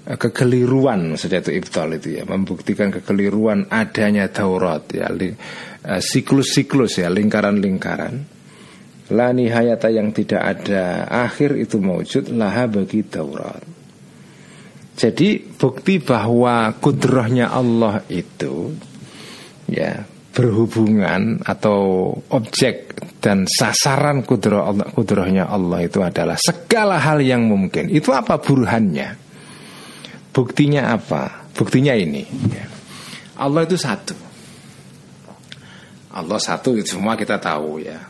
e, 0.09 0.13
kekeliruan 0.17 1.13
maksudnya 1.13 1.45
itu 1.45 1.53
ibtal 1.61 1.93
itu 1.93 2.17
ya 2.17 2.25
membuktikan 2.25 2.89
kekeliruan 2.89 3.69
adanya 3.69 4.33
Taurat 4.33 4.89
ya 4.97 5.13
Eh, 5.83 5.99
siklus-siklus 5.99 7.03
ya 7.03 7.11
lingkaran-lingkaran. 7.11 8.23
La 9.11 9.35
nihayata 9.35 9.91
yang 9.91 10.15
tidak 10.15 10.39
ada 10.39 11.11
akhir 11.27 11.59
itu 11.59 11.83
mewujud 11.83 12.31
laha 12.39 12.71
bagi 12.71 13.03
Taurat. 13.03 13.67
Jadi 14.95 15.43
bukti 15.43 15.99
bahwa 15.99 16.71
kudrohnya 16.79 17.51
Allah 17.51 18.07
itu 18.07 18.71
ya 19.67 20.07
berhubungan 20.33 21.45
atau 21.45 22.11
objek 22.33 22.97
dan 23.21 23.45
sasaran 23.45 24.25
kudroh 24.25 24.73
kudrohnya 24.97 25.47
Allah 25.47 25.85
itu 25.85 26.01
adalah 26.01 26.41
segala 26.41 26.97
hal 26.99 27.21
yang 27.21 27.45
mungkin. 27.47 27.93
Itu 27.93 28.17
apa 28.17 28.41
buruhannya? 28.41 29.21
Buktinya 30.33 30.97
apa? 30.97 31.53
Buktinya 31.53 31.93
ini. 31.93 32.25
Allah 33.37 33.69
itu 33.69 33.77
satu. 33.77 34.17
Allah 36.13 36.41
satu 36.41 36.77
itu 36.77 36.97
semua 36.97 37.17
kita 37.17 37.37
tahu 37.41 37.85
ya 37.85 38.01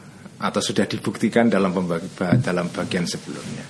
atau 0.43 0.59
sudah 0.59 0.87
dibuktikan 0.91 1.47
dalam 1.47 1.71
pembagi, 1.71 2.11
dalam 2.43 2.67
bagian 2.71 3.07
sebelumnya. 3.07 3.63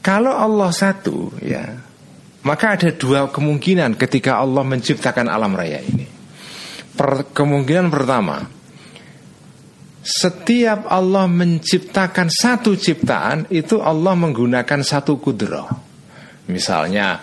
Kalau 0.00 0.32
Allah 0.32 0.72
satu 0.72 1.36
ya 1.40 1.64
maka 2.40 2.76
ada 2.76 2.88
dua 2.92 3.28
kemungkinan 3.28 4.00
ketika 4.00 4.40
Allah 4.40 4.64
menciptakan 4.64 5.28
alam 5.28 5.52
raya 5.52 5.84
ini. 5.84 6.19
Per, 6.96 7.30
kemungkinan 7.32 7.88
pertama 7.88 8.42
setiap 10.00 10.88
Allah 10.88 11.28
menciptakan 11.28 12.32
satu 12.32 12.72
ciptaan 12.72 13.52
itu 13.52 13.84
Allah 13.84 14.16
menggunakan 14.16 14.80
satu 14.80 15.20
kudroh. 15.20 15.68
Misalnya 16.48 17.20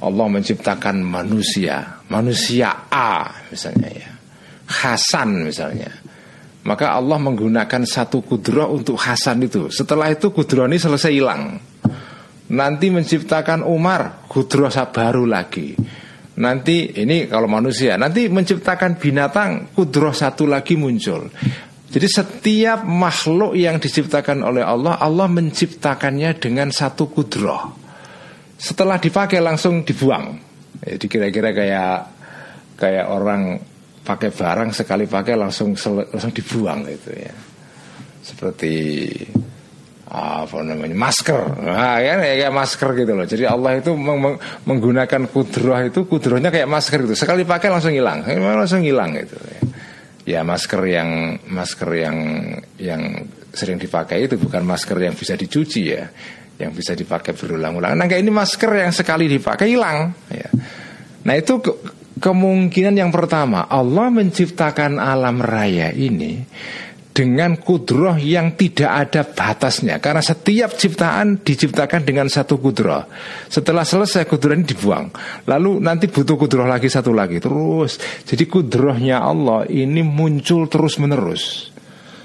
Allah 0.00 0.26
menciptakan 0.30 1.04
manusia, 1.04 2.00
manusia 2.08 2.88
A 2.88 3.28
misalnya 3.50 3.90
ya. 3.92 4.10
Hasan 4.70 5.42
misalnya 5.42 5.90
maka 6.60 6.92
Allah 6.92 7.16
menggunakan 7.16 7.88
satu 7.88 8.20
kudroh 8.20 8.68
untuk 8.76 9.00
Hasan 9.00 9.40
itu 9.40 9.72
setelah 9.72 10.12
itu 10.12 10.28
kudroh 10.28 10.68
ini 10.68 10.76
selesai 10.76 11.12
hilang 11.12 11.56
nanti 12.52 12.92
menciptakan 12.92 13.64
Umar 13.64 14.28
kudroh 14.28 14.68
baru 14.92 15.24
lagi 15.24 15.72
nanti 16.40 16.96
ini 16.96 17.28
kalau 17.28 17.46
manusia 17.46 18.00
nanti 18.00 18.26
menciptakan 18.32 18.96
binatang 18.96 19.76
kudroh 19.76 20.16
satu 20.16 20.48
lagi 20.48 20.74
muncul. 20.80 21.28
Jadi 21.90 22.06
setiap 22.06 22.86
makhluk 22.86 23.58
yang 23.58 23.82
diciptakan 23.82 24.46
oleh 24.46 24.62
Allah 24.62 24.96
Allah 24.96 25.26
menciptakannya 25.26 26.38
dengan 26.38 26.70
satu 26.70 27.10
kudroh. 27.10 27.76
Setelah 28.56 28.96
dipakai 28.96 29.42
langsung 29.42 29.82
dibuang. 29.82 30.38
Jadi 30.80 31.06
kira-kira 31.10 31.50
kayak 31.52 31.96
kayak 32.78 33.06
orang 33.10 33.60
pakai 34.00 34.30
barang 34.32 34.70
sekali 34.72 35.04
pakai 35.04 35.34
langsung 35.36 35.76
langsung 35.76 36.32
dibuang 36.32 36.86
gitu 36.88 37.10
ya. 37.12 37.34
Seperti 38.22 38.74
apa 40.10 40.66
namanya? 40.66 40.96
Masker. 40.98 41.62
Nah, 41.62 42.02
ya 42.02 42.18
kayak 42.18 42.50
masker 42.50 42.88
gitu 42.98 43.12
loh. 43.14 43.22
Jadi 43.22 43.46
Allah 43.46 43.78
itu 43.78 43.94
meng 43.94 44.42
menggunakan 44.66 45.30
kudroh 45.30 45.78
itu 45.86 46.02
kudrohnya 46.10 46.50
kayak 46.50 46.66
masker 46.66 47.06
itu 47.06 47.14
sekali 47.14 47.46
pakai 47.46 47.70
langsung 47.70 47.94
hilang. 47.94 48.26
Langsung 48.26 48.82
hilang 48.82 49.14
gitu. 49.14 49.38
Ya. 49.38 49.60
ya 50.26 50.40
masker 50.42 50.82
yang 50.90 51.38
masker 51.46 51.90
yang 51.94 52.16
yang 52.82 53.02
sering 53.54 53.78
dipakai 53.78 54.26
itu 54.26 54.34
bukan 54.34 54.66
masker 54.66 54.98
yang 54.98 55.14
bisa 55.14 55.38
dicuci 55.38 55.82
ya. 55.94 56.10
Yang 56.58 56.70
bisa 56.82 56.92
dipakai 56.98 57.32
berulang-ulang. 57.38 57.94
Nah 57.94 58.04
kayak 58.10 58.26
ini 58.26 58.34
masker 58.34 58.82
yang 58.82 58.92
sekali 58.92 59.30
dipakai 59.30 59.70
hilang. 59.70 60.10
Ya. 60.28 60.50
Nah 61.22 61.34
itu 61.38 61.62
Kemungkinan 62.20 63.00
yang 63.00 63.08
pertama. 63.08 63.64
Allah 63.64 64.12
menciptakan 64.12 65.00
alam 65.00 65.40
raya 65.40 65.88
ini 65.88 66.44
dengan 67.20 67.60
kudroh 67.60 68.16
yang 68.16 68.56
tidak 68.56 68.88
ada 68.88 69.28
batasnya. 69.28 70.00
Karena 70.00 70.24
setiap 70.24 70.72
ciptaan 70.72 71.44
diciptakan 71.44 72.00
dengan 72.00 72.32
satu 72.32 72.56
kudroh. 72.56 73.04
Setelah 73.52 73.84
selesai 73.84 74.24
kudroh 74.24 74.56
ini 74.56 74.64
dibuang. 74.64 75.12
Lalu 75.44 75.84
nanti 75.84 76.08
butuh 76.08 76.40
kudroh 76.40 76.64
lagi 76.64 76.88
satu 76.88 77.12
lagi. 77.12 77.36
Terus. 77.36 78.00
Jadi 78.24 78.48
kudrohnya 78.48 79.20
Allah 79.20 79.68
ini 79.68 80.00
muncul 80.00 80.64
terus 80.72 80.96
menerus 80.96 81.68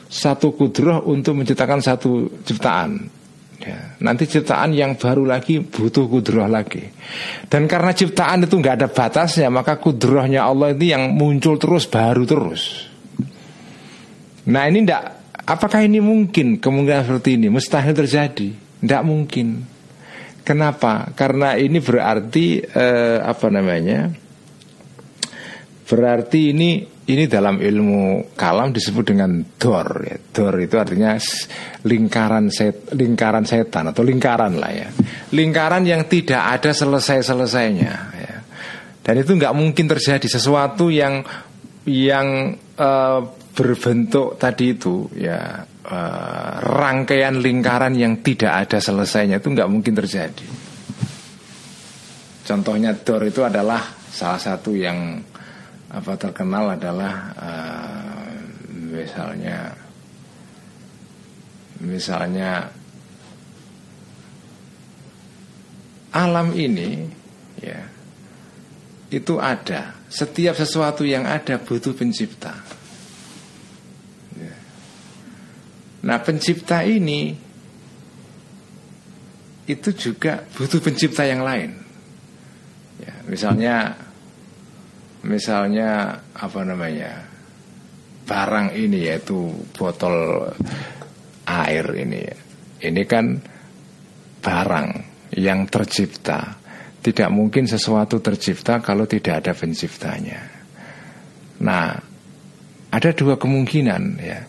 satu 0.07 0.55
kudroh 0.55 1.03
untuk 1.11 1.35
menciptakan 1.35 1.83
satu 1.83 2.31
ciptaan. 2.47 3.11
Ya, 3.59 3.99
nanti 3.99 4.31
ciptaan 4.31 4.71
yang 4.71 4.95
baru 4.95 5.27
lagi 5.27 5.59
butuh 5.59 6.07
kudroh 6.07 6.47
lagi. 6.47 6.87
Dan 7.51 7.67
karena 7.67 7.91
ciptaan 7.91 8.47
itu 8.47 8.55
nggak 8.55 8.75
ada 8.79 8.87
batasnya, 8.87 9.51
maka 9.51 9.75
kudrohnya 9.75 10.47
Allah 10.47 10.71
itu 10.71 10.95
yang 10.95 11.11
muncul 11.11 11.59
terus 11.59 11.83
baru 11.83 12.23
terus. 12.23 12.94
Nah 14.45 14.63
ini 14.69 14.85
ndak, 14.85 15.03
apakah 15.45 15.81
ini 15.81 15.97
mungkin 15.97 16.61
kemungkinan 16.61 17.09
seperti 17.09 17.41
ini? 17.41 17.47
Mustahil 17.49 17.93
terjadi, 17.97 18.49
ndak 18.85 19.01
mungkin. 19.05 19.47
Kenapa? 20.45 21.09
Karena 21.17 21.57
ini 21.57 21.81
berarti 21.81 22.61
eh, 22.61 23.17
apa 23.17 23.49
namanya? 23.49 24.13
Berarti 25.85 26.53
ini 26.53 26.95
ini 27.05 27.29
dalam 27.29 27.61
ilmu 27.61 28.33
kalam 28.33 28.73
disebut 28.73 29.05
dengan 29.13 29.41
dor 29.57 29.89
ya. 30.05 30.17
Dor 30.17 30.57
itu 30.57 30.77
artinya 30.77 31.17
lingkaran 31.85 32.49
set, 32.49 32.93
lingkaran 32.97 33.45
setan 33.45 33.93
atau 33.93 34.01
lingkaran 34.01 34.57
lah 34.57 34.73
ya. 34.73 34.89
Lingkaran 35.33 35.85
yang 35.85 36.09
tidak 36.09 36.41
ada 36.61 36.73
selesai-selesainya 36.73 37.93
ya. 38.17 38.35
Dan 39.05 39.21
itu 39.21 39.37
nggak 39.37 39.53
mungkin 39.53 39.85
terjadi 39.85 40.25
sesuatu 40.25 40.89
yang 40.89 41.21
yang 41.85 42.57
uh, 42.81 43.21
berbentuk 43.55 44.35
tadi 44.35 44.75
itu 44.75 45.07
ya 45.15 45.63
uh, 45.63 46.53
rangkaian 46.59 47.39
lingkaran 47.39 47.95
yang 47.95 48.19
tidak 48.19 48.67
ada 48.67 48.83
selesainya 48.83 49.39
itu 49.39 49.47
nggak 49.47 49.71
mungkin 49.71 49.95
terjadi. 49.95 50.47
contohnya 52.45 52.93
dor 52.93 53.25
itu 53.25 53.41
adalah 53.41 53.81
salah 54.11 54.37
satu 54.37 54.75
yang 54.77 55.17
apa 55.89 56.13
terkenal 56.19 56.75
adalah 56.75 57.33
uh, 57.39 58.27
misalnya 58.91 59.71
misalnya 61.79 62.67
alam 66.15 66.55
ini 66.55 67.07
ya 67.59 67.81
itu 69.11 69.35
ada 69.39 69.95
setiap 70.07 70.55
sesuatu 70.55 71.03
yang 71.03 71.27
ada 71.27 71.59
butuh 71.59 71.91
pencipta 71.91 72.55
ya. 74.39 74.55
Nah 76.05 76.21
pencipta 76.21 76.85
ini 76.85 77.45
itu 79.65 79.89
juga 79.97 80.45
butuh 80.53 80.77
pencipta 80.77 81.25
yang 81.25 81.41
lain. 81.41 81.73
Ya, 83.01 83.13
misalnya 83.25 83.75
misalnya 85.25 86.21
apa 86.37 86.61
namanya 86.61 87.25
barang 88.29 88.77
ini 88.77 89.09
yaitu 89.09 89.49
botol 89.73 90.49
air 91.49 91.85
ini. 91.97 92.23
Ini 92.85 93.03
kan 93.09 93.25
barang 94.45 94.89
yang 95.41 95.65
tercipta. 95.65 96.61
Tidak 97.01 97.29
mungkin 97.29 97.69
sesuatu 97.69 98.17
tercipta 98.21 98.81
kalau 98.81 99.05
tidak 99.05 99.45
ada 99.45 99.53
penciptanya. 99.53 100.41
Nah 101.61 101.93
ada 102.89 103.09
dua 103.13 103.37
kemungkinan 103.37 104.03
ya 104.21 104.39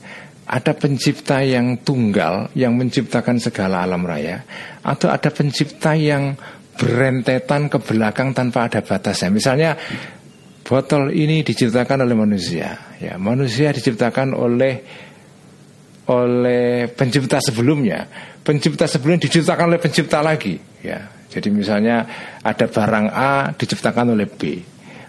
ada 0.47 0.73
pencipta 0.79 1.43
yang 1.43 1.83
tunggal 1.83 2.55
yang 2.55 2.79
menciptakan 2.79 3.43
segala 3.43 3.83
alam 3.83 4.07
raya 4.07 4.47
atau 4.87 5.11
ada 5.11 5.31
pencipta 5.35 5.99
yang 5.99 6.39
berentetan 6.77 7.67
ke 7.67 7.83
belakang 7.83 8.31
tanpa 8.31 8.71
ada 8.71 8.81
batasnya 8.85 9.33
misalnya 9.33 9.75
Botol 10.67 11.15
ini 11.15 11.47
diciptakan 11.47 12.03
oleh 12.03 12.19
manusia. 12.19 12.99
Ya, 12.99 13.15
manusia 13.23 13.71
diciptakan 13.71 14.35
oleh 14.35 14.83
oleh 16.11 16.91
pencipta 16.91 17.39
sebelumnya. 17.39 18.11
Pencipta 18.43 18.91
sebelumnya 18.91 19.31
diciptakan 19.31 19.71
oleh 19.71 19.79
pencipta 19.79 20.19
lagi. 20.27 20.59
Ya, 20.83 21.07
jadi 21.31 21.55
misalnya 21.55 21.97
ada 22.43 22.67
barang 22.67 23.07
A 23.15 23.55
diciptakan 23.55 24.19
oleh 24.19 24.27
B. 24.27 24.59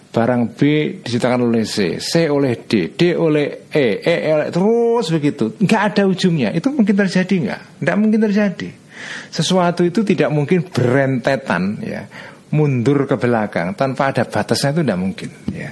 Barang 0.07 0.55
B 0.55 0.59
diciptakan 1.03 1.45
oleh 1.45 1.67
C, 1.67 2.01
C 2.01 2.31
oleh 2.31 2.65
D, 2.65 2.95
D 2.95 3.13
oleh 3.13 3.69
E, 3.69 4.01
E, 4.01 4.15
e 4.27 4.33
terus 4.49 5.13
begitu. 5.13 5.53
Nggak 5.61 5.81
ada 5.93 6.03
ujungnya. 6.09 6.49
Itu 6.55 6.73
mungkin 6.73 6.95
terjadi 6.95 7.33
nggak? 7.37 7.61
Nggak 7.83 7.97
mungkin 7.99 8.19
terjadi. 8.25 8.69
Sesuatu 9.29 9.85
itu 9.85 10.01
tidak 10.01 10.33
mungkin 10.33 10.65
berentetan 10.65 11.77
ya 11.85 12.07
mundur 12.51 13.03
ke 13.03 13.19
belakang 13.19 13.75
tanpa 13.75 14.15
ada 14.15 14.23
batasnya 14.23 14.79
itu 14.79 14.81
tidak 14.87 14.99
mungkin 14.99 15.29
ya. 15.51 15.71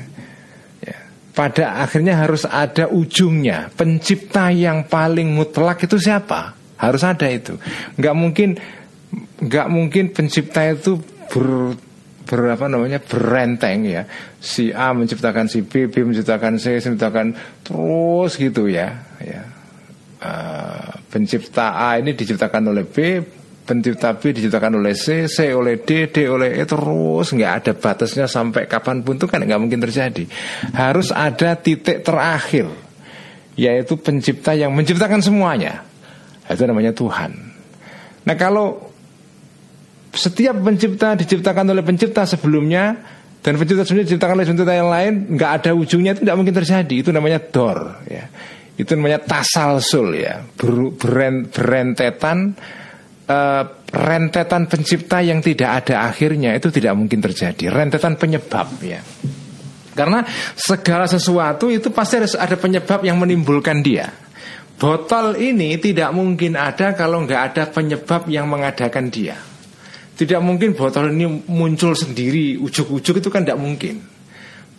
ya. 0.84 0.98
Pada 1.32 1.80
akhirnya 1.84 2.20
harus 2.20 2.44
ada 2.44 2.92
ujungnya. 2.92 3.72
Pencipta 3.72 4.52
yang 4.52 4.88
paling 4.88 5.32
mutlak 5.32 5.88
itu 5.88 5.96
siapa? 5.96 6.56
Harus 6.76 7.04
ada 7.08 7.28
itu. 7.32 7.56
Nggak 7.96 8.16
mungkin 8.16 8.50
nggak 9.40 9.68
mungkin 9.72 10.12
pencipta 10.12 10.68
itu 10.68 11.00
ber, 11.32 11.80
berapa 12.26 12.66
namanya 12.66 13.00
berenteng 13.00 13.86
ya. 13.86 14.04
Si 14.42 14.74
A 14.74 14.92
menciptakan 14.92 15.46
si 15.46 15.62
B, 15.62 15.88
B 15.88 16.02
menciptakan 16.04 16.58
C, 16.58 16.82
C 16.82 16.90
menciptakan 16.90 17.38
terus 17.62 18.36
gitu 18.36 18.66
ya. 18.66 19.06
Ya. 19.22 19.42
Uh, 20.26 20.90
pencipta 21.14 21.78
A 21.78 22.02
ini 22.02 22.18
diciptakan 22.18 22.74
oleh 22.74 22.82
B, 22.84 23.22
pencipta 23.66 24.18
B 24.18 24.34
diciptakan 24.34 24.82
oleh 24.82 24.98
C, 24.98 25.30
C 25.30 25.54
oleh 25.54 25.82
D, 25.82 26.10
D 26.10 26.26
oleh 26.26 26.58
E 26.58 26.64
terus 26.66 27.34
nggak 27.34 27.54
ada 27.62 27.72
batasnya 27.78 28.26
sampai 28.26 28.66
kapan 28.66 29.06
pun 29.06 29.18
itu 29.18 29.30
kan 29.30 29.42
nggak 29.42 29.62
mungkin 29.62 29.82
terjadi. 29.82 30.26
Harus 30.74 31.14
ada 31.14 31.58
titik 31.58 32.02
terakhir, 32.06 32.70
yaitu 33.58 33.98
pencipta 34.02 34.54
yang 34.58 34.74
menciptakan 34.74 35.22
semuanya. 35.22 35.86
Itu 36.46 36.66
namanya 36.66 36.94
Tuhan. 36.94 37.32
Nah 38.26 38.36
kalau 38.38 38.85
setiap 40.16 40.56
pencipta 40.58 41.14
diciptakan 41.20 41.70
oleh 41.76 41.84
pencipta 41.84 42.26
sebelumnya 42.26 42.96
dan 43.46 43.60
pencipta 43.60 43.86
sebelumnya 43.86 44.08
diciptakan 44.10 44.36
oleh 44.42 44.48
pencipta 44.50 44.74
yang 44.74 44.90
lain 44.90 45.14
nggak 45.38 45.52
ada 45.62 45.72
ujungnya 45.78 46.18
itu 46.18 46.26
tidak 46.26 46.38
mungkin 46.40 46.56
terjadi. 46.56 46.96
Itu 46.96 47.10
namanya 47.14 47.40
dor, 47.44 48.02
ya. 48.10 48.26
Itu 48.76 48.98
namanya 49.00 49.24
tasalsul 49.24 50.20
ya, 50.20 50.44
berentetan 51.52 52.58
uh, 53.30 53.64
rentetan 53.96 54.68
pencipta 54.68 55.24
yang 55.24 55.40
tidak 55.40 55.86
ada 55.86 56.12
akhirnya 56.12 56.52
itu 56.58 56.68
tidak 56.74 56.98
mungkin 57.00 57.24
terjadi. 57.24 57.72
Rentetan 57.72 58.20
penyebab 58.20 58.68
ya. 58.84 59.00
Karena 59.96 60.28
segala 60.60 61.08
sesuatu 61.08 61.72
itu 61.72 61.88
pasti 61.96 62.20
ada 62.20 62.60
penyebab 62.60 63.00
yang 63.08 63.16
menimbulkan 63.16 63.80
dia. 63.80 64.12
Botol 64.76 65.40
ini 65.40 65.80
tidak 65.80 66.12
mungkin 66.12 66.60
ada 66.60 66.92
kalau 66.92 67.24
nggak 67.24 67.42
ada 67.56 67.64
penyebab 67.72 68.28
yang 68.28 68.52
mengadakan 68.52 69.08
dia. 69.08 69.40
Tidak 70.16 70.40
mungkin 70.40 70.72
botol 70.72 71.12
ini 71.12 71.28
muncul 71.52 71.92
sendiri 71.92 72.56
ujuk-ujuk 72.56 73.20
itu 73.20 73.28
kan 73.28 73.44
tidak 73.44 73.60
mungkin. 73.60 74.00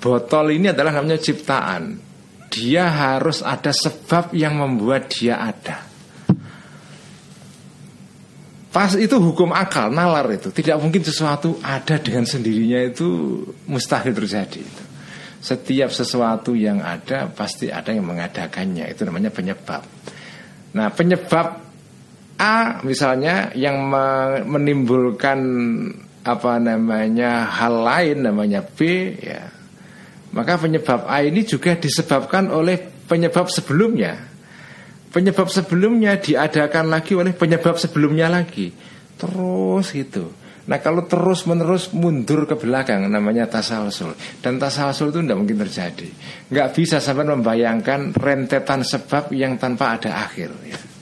Botol 0.00 0.56
ini 0.56 0.72
adalah 0.72 0.96
namanya 0.96 1.20
ciptaan. 1.20 2.00
Dia 2.48 2.88
harus 2.88 3.44
ada 3.44 3.68
sebab 3.68 4.32
yang 4.32 4.56
membuat 4.56 5.12
dia 5.12 5.36
ada. 5.36 5.84
Pas 8.72 8.92
itu 8.92 9.16
hukum 9.16 9.56
akal, 9.56 9.88
nalar 9.88 10.28
itu. 10.32 10.52
Tidak 10.52 10.76
mungkin 10.76 11.00
sesuatu 11.00 11.60
ada 11.64 11.96
dengan 11.96 12.28
sendirinya 12.28 12.80
itu 12.84 13.40
mustahil 13.68 14.12
terjadi. 14.12 14.60
Itu. 14.60 14.84
Setiap 15.40 15.92
sesuatu 15.92 16.52
yang 16.52 16.80
ada 16.84 17.28
pasti 17.28 17.72
ada 17.72 17.92
yang 17.92 18.08
mengadakannya. 18.08 18.88
Itu 18.88 19.04
namanya 19.08 19.32
penyebab. 19.32 19.80
Nah 20.76 20.92
penyebab 20.92 21.65
A 22.36 22.84
misalnya 22.84 23.48
yang 23.56 23.88
menimbulkan 24.44 25.40
apa 26.26 26.58
namanya 26.60 27.48
hal 27.48 27.80
lain 27.80 28.28
namanya 28.28 28.60
B 28.60 28.78
ya. 29.16 29.48
Maka 30.36 30.60
penyebab 30.60 31.08
A 31.08 31.24
ini 31.24 31.46
juga 31.48 31.78
disebabkan 31.78 32.52
oleh 32.52 32.76
penyebab 33.08 33.48
sebelumnya. 33.48 34.20
Penyebab 35.08 35.48
sebelumnya 35.48 36.20
diadakan 36.20 36.92
lagi 36.92 37.16
oleh 37.16 37.32
penyebab 37.32 37.80
sebelumnya 37.80 38.28
lagi. 38.28 38.68
Terus 39.16 39.96
gitu. 39.96 40.28
Nah 40.66 40.82
kalau 40.82 41.06
terus 41.06 41.46
menerus 41.46 41.94
mundur 41.94 42.44
ke 42.44 42.58
belakang 42.58 43.06
namanya 43.08 43.48
tasalsul. 43.48 44.12
Dan 44.44 44.60
tasalsul 44.60 45.14
itu 45.14 45.24
tidak 45.24 45.38
mungkin 45.40 45.56
terjadi. 45.62 46.08
Nggak 46.52 46.68
bisa 46.74 47.00
sampai 47.00 47.32
membayangkan 47.32 48.12
rentetan 48.12 48.84
sebab 48.84 49.32
yang 49.32 49.56
tanpa 49.56 49.96
ada 49.96 50.26
akhir. 50.26 50.52
ya. 50.68 50.95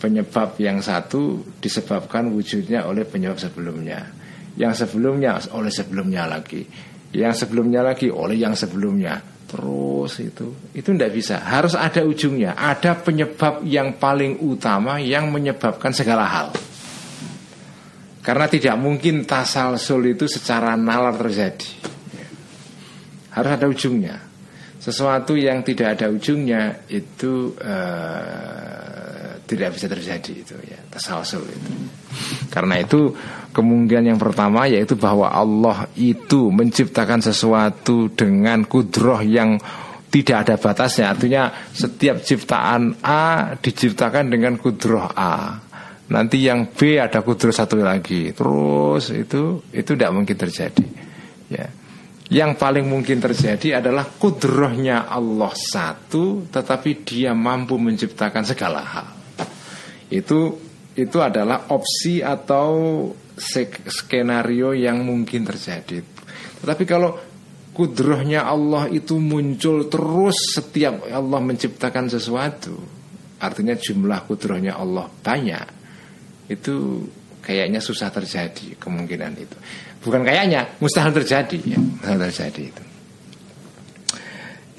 Penyebab 0.00 0.56
yang 0.56 0.80
satu 0.80 1.44
disebabkan 1.60 2.32
wujudnya 2.32 2.88
oleh 2.88 3.04
penyebab 3.04 3.36
sebelumnya. 3.36 4.08
Yang 4.56 4.88
sebelumnya 4.88 5.36
oleh 5.52 5.68
sebelumnya 5.68 6.24
lagi. 6.24 6.64
Yang 7.12 7.44
sebelumnya 7.44 7.84
lagi 7.84 8.08
oleh 8.08 8.40
yang 8.40 8.56
sebelumnya. 8.56 9.20
Terus 9.44 10.16
itu 10.24 10.72
itu 10.72 10.88
tidak 10.96 11.12
bisa. 11.12 11.44
Harus 11.44 11.76
ada 11.76 12.00
ujungnya. 12.00 12.56
Ada 12.56 12.96
penyebab 12.96 13.60
yang 13.68 14.00
paling 14.00 14.40
utama 14.40 14.96
yang 14.96 15.28
menyebabkan 15.28 15.92
segala 15.92 16.24
hal. 16.24 16.48
Karena 18.24 18.46
tidak 18.48 18.76
mungkin 18.80 19.28
tasalsul 19.28 20.16
itu 20.16 20.24
secara 20.28 20.80
nalar 20.80 21.16
terjadi. 21.16 21.70
Harus 23.36 23.50
ada 23.52 23.66
ujungnya. 23.68 24.16
Sesuatu 24.80 25.36
yang 25.36 25.60
tidak 25.60 26.00
ada 26.00 26.08
ujungnya 26.08 26.88
itu 26.88 27.52
uh, 27.60 28.79
tidak 29.50 29.74
bisa 29.74 29.90
terjadi 29.90 30.32
itu 30.46 30.54
ya. 30.62 30.78
Tasalsul 30.94 31.42
itu. 31.50 31.70
Karena 32.54 32.78
itu 32.78 33.10
Kemungkinan 33.50 34.14
yang 34.14 34.20
pertama 34.22 34.70
yaitu 34.70 34.94
bahwa 34.94 35.26
Allah 35.26 35.90
itu 35.98 36.54
menciptakan 36.54 37.18
sesuatu 37.18 38.06
dengan 38.14 38.62
kudroh 38.62 39.18
yang 39.26 39.58
tidak 40.06 40.46
ada 40.46 40.54
batasnya. 40.54 41.10
Artinya 41.10 41.50
setiap 41.74 42.22
ciptaan 42.22 43.02
A 43.02 43.58
diciptakan 43.58 44.30
dengan 44.30 44.54
kudroh 44.54 45.10
A. 45.10 45.58
Nanti 46.14 46.46
yang 46.46 46.70
B 46.70 47.02
ada 47.02 47.26
kudroh 47.26 47.50
satu 47.50 47.82
lagi. 47.82 48.30
Terus 48.30 49.10
itu 49.10 49.66
itu 49.74 49.90
tidak 49.98 50.14
mungkin 50.14 50.36
terjadi 50.38 50.86
ya. 51.50 51.66
Yang 52.30 52.54
paling 52.54 52.86
mungkin 52.86 53.18
terjadi 53.18 53.82
adalah 53.82 54.06
kudrohnya 54.06 55.10
Allah 55.10 55.50
satu 55.50 56.46
Tetapi 56.46 57.02
dia 57.02 57.34
mampu 57.34 57.74
menciptakan 57.74 58.46
segala 58.46 58.86
hal 58.86 59.19
Itu 60.10 60.58
itu 60.98 61.18
adalah 61.22 61.70
opsi 61.70 62.20
atau 62.20 63.08
skenario 63.88 64.76
yang 64.76 65.00
mungkin 65.06 65.48
terjadi. 65.48 66.04
Tetapi 66.60 66.84
kalau 66.84 67.16
kudrohnya 67.72 68.44
Allah 68.44 68.90
itu 68.92 69.16
muncul 69.16 69.88
terus 69.88 70.58
setiap 70.58 71.08
Allah 71.08 71.40
menciptakan 71.40 72.12
sesuatu, 72.12 72.76
artinya 73.40 73.72
jumlah 73.72 74.28
kudrohnya 74.28 74.76
Allah 74.76 75.08
banyak, 75.08 75.66
itu 76.52 77.06
kayaknya 77.40 77.80
susah 77.80 78.12
terjadi 78.12 78.76
kemungkinan 78.76 79.32
itu. 79.40 79.56
Bukan 80.04 80.20
kayaknya, 80.24 80.76
mustahil 80.80 81.16
terjadi 81.16 81.58
ya, 81.64 81.78
mustahil 81.80 82.20
terjadi 82.28 82.62
itu. 82.68 82.84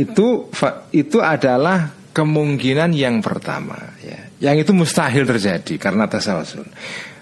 Itu 0.02 0.28
itu 0.94 1.18
adalah 1.22 1.90
kemungkinan 2.14 2.94
yang 2.94 3.22
pertama 3.26 3.78
ya. 4.02 4.31
Yang 4.42 4.66
itu 4.66 4.72
mustahil 4.74 5.24
terjadi 5.24 5.78
karena 5.78 6.10
tasawasul. 6.10 6.66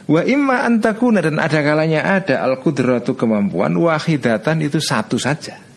Wa 0.09 0.23
imma 0.23 0.65
antakuna 0.65 1.19
dan 1.19 1.37
ada 1.37 1.59
kalanya 1.61 2.01
ada 2.01 2.41
al 2.41 2.57
kudratu 2.63 3.13
kemampuan 3.13 3.75
wahidatan 3.75 4.63
itu 4.63 4.79
satu 4.79 5.19
saja. 5.19 5.69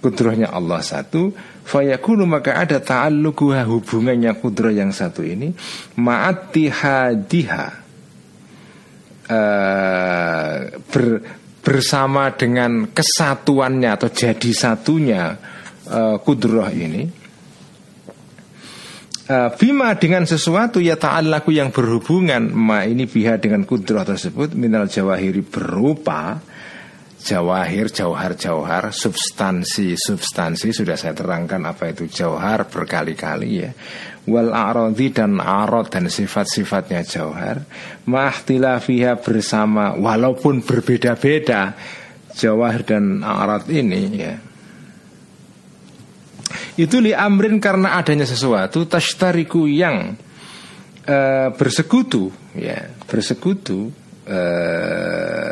Kudrohnya 0.00 0.48
Allah 0.48 0.80
satu 0.80 1.28
Fayakunu 1.60 2.24
maka 2.24 2.56
ada 2.56 2.80
ta'alluquha 2.80 3.68
hubungannya 3.68 4.32
kudroh 4.40 4.72
yang 4.72 4.96
satu 4.96 5.20
ini 5.20 5.52
Ma'atihadiha 6.00 7.64
uh, 9.28 10.56
ber, 10.88 11.04
Bersama 11.60 12.32
dengan 12.32 12.88
kesatuannya 12.88 13.90
atau 13.92 14.08
jadi 14.08 14.50
satunya 14.56 15.36
uh, 15.92 16.16
kudroh 16.24 16.72
ini 16.72 17.19
Bima 19.30 19.94
dengan 19.94 20.26
sesuatu 20.26 20.82
ya 20.82 20.98
ta'allaku 20.98 21.54
yang 21.54 21.70
berhubungan 21.70 22.50
Ma 22.50 22.82
ini 22.82 23.06
biha 23.06 23.38
dengan 23.38 23.62
kudroh 23.62 24.02
tersebut 24.02 24.58
Minal 24.58 24.90
jawahiri 24.90 25.46
berupa 25.46 26.42
Jawahir, 27.20 27.92
jauhar, 27.92 28.32
jauhar, 28.32 28.96
substansi, 28.96 29.92
substansi 29.92 30.72
sudah 30.72 30.96
saya 30.96 31.12
terangkan 31.12 31.60
apa 31.68 31.92
itu 31.92 32.08
jauhar 32.08 32.64
berkali-kali 32.64 33.60
ya. 33.60 33.70
Wal 34.24 34.48
a'radhi 34.48 35.12
dan 35.12 35.36
arad 35.36 35.92
dan 35.92 36.08
sifat-sifatnya 36.08 37.04
jauhar. 37.04 37.68
Mahtilafiha 38.08 39.20
bersama 39.20 39.92
walaupun 40.00 40.64
berbeda-beda 40.64 41.76
jawahir 42.32 42.88
dan 42.88 43.20
arad 43.20 43.68
ini 43.68 44.02
ya. 44.16 44.40
Itu 46.78 47.00
li 47.02 47.10
amrin 47.14 47.58
karena 47.58 47.98
adanya 47.98 48.26
sesuatu 48.26 48.86
tashtariku 48.86 49.66
yang 49.66 50.14
uh, 51.06 51.48
bersekutu 51.54 52.30
ya, 52.54 52.94
bersekutu 53.06 53.90
uh, 54.28 55.50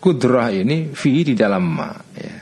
kudrah 0.00 0.52
ini 0.52 0.92
fi 0.92 1.24
di 1.24 1.32
dalam 1.32 1.64
ma 1.64 1.92
ya. 2.16 2.36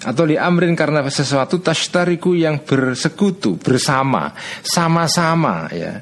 Atau 0.00 0.24
li 0.24 0.40
amrin 0.40 0.72
karena 0.72 1.04
sesuatu 1.04 1.60
tashtariku 1.60 2.32
yang 2.32 2.64
bersekutu 2.64 3.60
bersama 3.60 4.32
sama-sama 4.64 5.68
ya. 5.72 6.00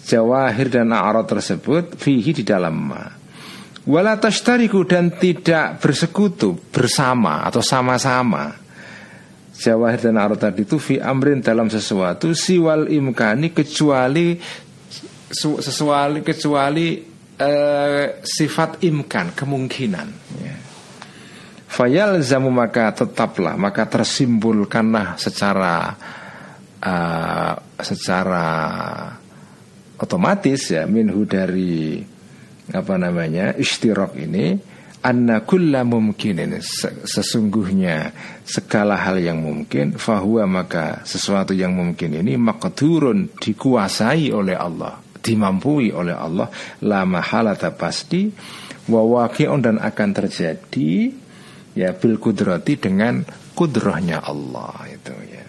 Jawahir 0.00 0.68
dan 0.74 0.90
a'rad 0.90 1.22
tersebut 1.24 1.94
fihi 1.94 2.34
di 2.34 2.44
dalam 2.44 2.74
ma. 2.74 3.19
Wala 3.90 4.14
tashtariku 4.22 4.86
dan 4.86 5.10
tidak 5.18 5.82
bersekutu 5.82 6.54
bersama 6.70 7.42
atau 7.42 7.58
sama-sama. 7.58 8.54
Jawahir 9.58 9.98
dan 9.98 10.16
a'rad 10.16 10.38
tadi 10.38 10.62
itu 10.62 10.78
fi 10.78 11.02
amrin 11.02 11.42
dalam 11.42 11.66
sesuatu 11.66 12.32
siwal 12.32 12.86
imkani 12.88 13.50
kecuali 13.52 14.38
sesuatu 15.28 16.22
kecuali 16.24 17.10
Eh, 17.40 18.20
sifat 18.20 18.84
imkan 18.84 19.32
kemungkinan 19.32 20.08
ya. 20.44 20.56
Fayal 21.72 22.20
zamu 22.20 22.52
maka 22.52 22.92
tetaplah 22.92 23.56
maka 23.56 23.88
tersimpulkanlah 23.88 25.16
secara 25.16 25.96
uh, 26.84 27.54
secara 27.80 28.46
otomatis 29.96 30.68
ya 30.68 30.84
minhu 30.84 31.24
dari 31.24 32.04
apa 32.72 32.94
namanya 32.96 33.54
istirok 33.56 34.16
ini 34.18 34.58
anna 35.00 35.40
kulla 35.48 35.80
mumkinin 35.80 36.60
sesungguhnya 37.08 38.12
segala 38.44 39.00
hal 39.00 39.16
yang 39.16 39.40
mungkin 39.40 39.96
fahuwa 39.96 40.44
maka 40.44 41.00
sesuatu 41.08 41.56
yang 41.56 41.72
mungkin 41.72 42.20
ini 42.20 42.36
turun 42.76 43.32
dikuasai 43.32 44.28
oleh 44.28 44.56
Allah 44.56 45.00
dimampui 45.20 45.92
oleh 45.92 46.16
Allah 46.16 46.48
la 46.84 47.04
mahalata 47.04 47.72
pasti 47.76 48.28
wawakion 48.88 49.60
dan 49.60 49.76
akan 49.80 50.08
terjadi 50.16 51.12
ya 51.76 51.94
bil 51.94 52.16
kudrati 52.18 52.76
dengan 52.80 53.22
kudrohnya 53.54 54.24
Allah 54.24 54.88
itu 54.88 55.14
ya. 55.28 55.44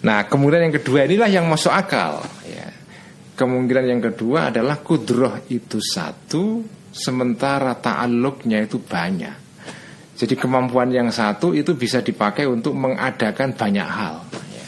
Nah 0.00 0.24
kemudian 0.24 0.70
yang 0.70 0.74
kedua 0.80 1.04
inilah 1.04 1.28
yang 1.28 1.44
masuk 1.50 1.74
akal. 1.74 2.24
Kemungkinan 3.40 3.88
yang 3.88 4.04
kedua 4.04 4.52
adalah 4.52 4.84
kudroh 4.84 5.48
itu 5.48 5.80
satu 5.80 6.60
sementara 6.92 7.72
ta'alluqnya 7.72 8.68
itu 8.68 8.84
banyak. 8.84 9.32
Jadi 10.12 10.36
kemampuan 10.36 10.92
yang 10.92 11.08
satu 11.08 11.56
itu 11.56 11.72
bisa 11.72 12.04
dipakai 12.04 12.44
untuk 12.44 12.76
mengadakan 12.76 13.56
banyak 13.56 13.88
hal 13.88 14.20
ya. 14.52 14.66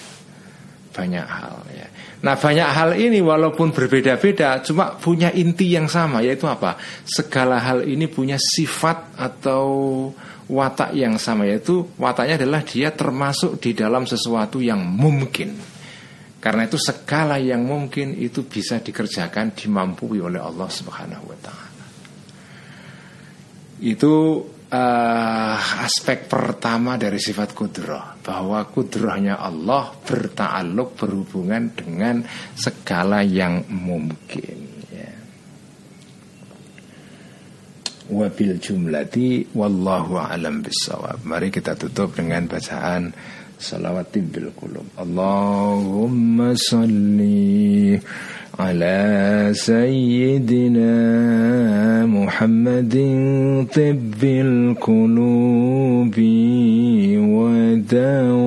Banyak 0.88 1.26
hal 1.28 1.56
ya. 1.76 1.86
Nah 2.24 2.32
banyak 2.40 2.64
hal 2.64 2.90
ini 2.96 3.20
walaupun 3.20 3.74
berbeda-beda 3.74 4.62
Cuma 4.64 4.94
punya 4.94 5.34
inti 5.34 5.74
yang 5.74 5.90
sama 5.90 6.22
Yaitu 6.22 6.46
apa? 6.46 6.78
Segala 7.02 7.58
hal 7.58 7.82
ini 7.84 8.06
punya 8.06 8.38
sifat 8.38 9.18
atau 9.20 9.66
watak 10.48 10.96
yang 10.96 11.20
sama 11.20 11.44
Yaitu 11.44 11.84
wataknya 12.00 12.40
adalah 12.40 12.64
dia 12.64 12.94
termasuk 12.94 13.60
di 13.60 13.76
dalam 13.76 14.08
sesuatu 14.08 14.62
yang 14.64 14.80
mungkin 14.80 15.71
Karena 16.42 16.66
itu 16.66 16.74
segala 16.74 17.38
yang 17.38 17.62
mungkin 17.62 18.18
itu 18.18 18.42
bisa 18.42 18.82
dikerjakan 18.82 19.54
Dimampui 19.54 20.18
oleh 20.18 20.42
Allah 20.42 20.66
subhanahu 20.66 21.30
wa 21.30 21.38
ta'ala. 21.38 21.86
Itu 23.78 24.42
uh, 24.72 25.56
aspek 25.86 26.26
pertama 26.26 26.98
dari 26.98 27.22
sifat 27.22 27.54
kudroh 27.54 28.18
bahwa 28.24 28.64
kudrohnya 28.66 29.38
Allah 29.38 29.94
bertakluk 30.02 30.98
berhubungan 30.98 31.70
dengan 31.76 32.26
segala 32.56 33.20
yang 33.22 33.62
mungkin 33.68 34.58
ya. 34.90 35.12
wabil 38.10 38.56
jumlati 38.58 39.52
wallahu 39.54 40.18
alam 40.18 40.64
bisawab 40.64 41.22
mari 41.22 41.52
kita 41.52 41.76
tutup 41.76 42.16
dengan 42.16 42.48
bacaan 42.48 43.12
salawat 43.62 44.10
bil 44.32 44.50
qulub 44.58 44.86
Allahumma 44.98 46.58
salli 46.58 48.00
على 48.58 49.50
سيدنا 49.56 50.92
محمد 52.06 52.94
طب 53.74 54.22
القلوب 54.24 56.16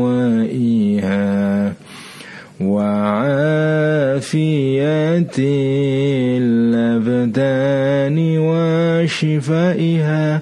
ودوائها 0.06 1.74
وعافية 3.66 5.38
الأبدان 6.38 8.18
وشفائها 8.38 10.42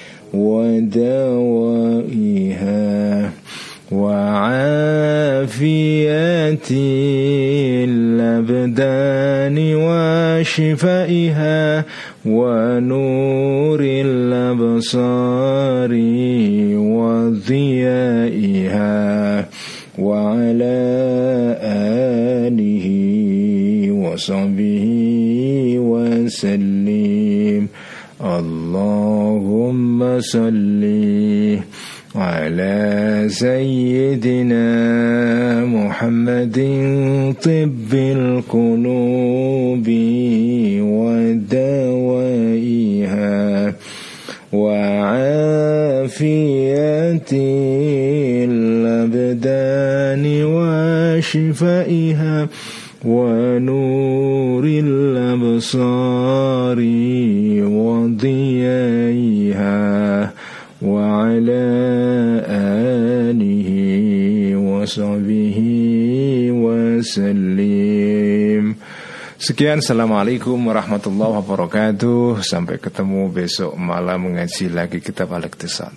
ودوائها 0.33 2.11
وعافية 3.91 5.31
الأبدان 7.91 9.57
وشفائها 9.75 11.59
ونور 12.25 13.79
الأبصار 13.81 15.11
وضيائها 17.01 18.91
وعلى 19.99 20.81
آله 22.47 22.87
وصحبه 23.91 24.85
وسلم. 25.79 27.67
اللهم 28.21 29.00
صلِّ 30.21 30.81
على 32.15 33.25
سيدنا 33.29 34.65
محمد 35.65 36.57
طب 37.43 37.93
القلوب 37.93 39.87
ودوائها 41.41 42.43
وعافية 44.53 45.61
الأبدان 48.51 50.23
وشفائها 51.23 52.47
ونور 53.05 54.63
الأبصار 54.65 55.99
وضيائها. 57.65 59.30
وصحبه 64.80 65.58
وسلم 66.64 68.64
Sekian 69.36 69.84
Assalamualaikum 69.84 70.56
warahmatullahi 70.56 71.44
wabarakatuh 71.44 72.40
Sampai 72.40 72.80
ketemu 72.80 73.28
besok 73.28 73.76
malam 73.76 74.32
mengaji 74.32 74.72
lagi 74.72 75.04
kitab 75.04 75.28
Al-Iqtisad 75.36 75.92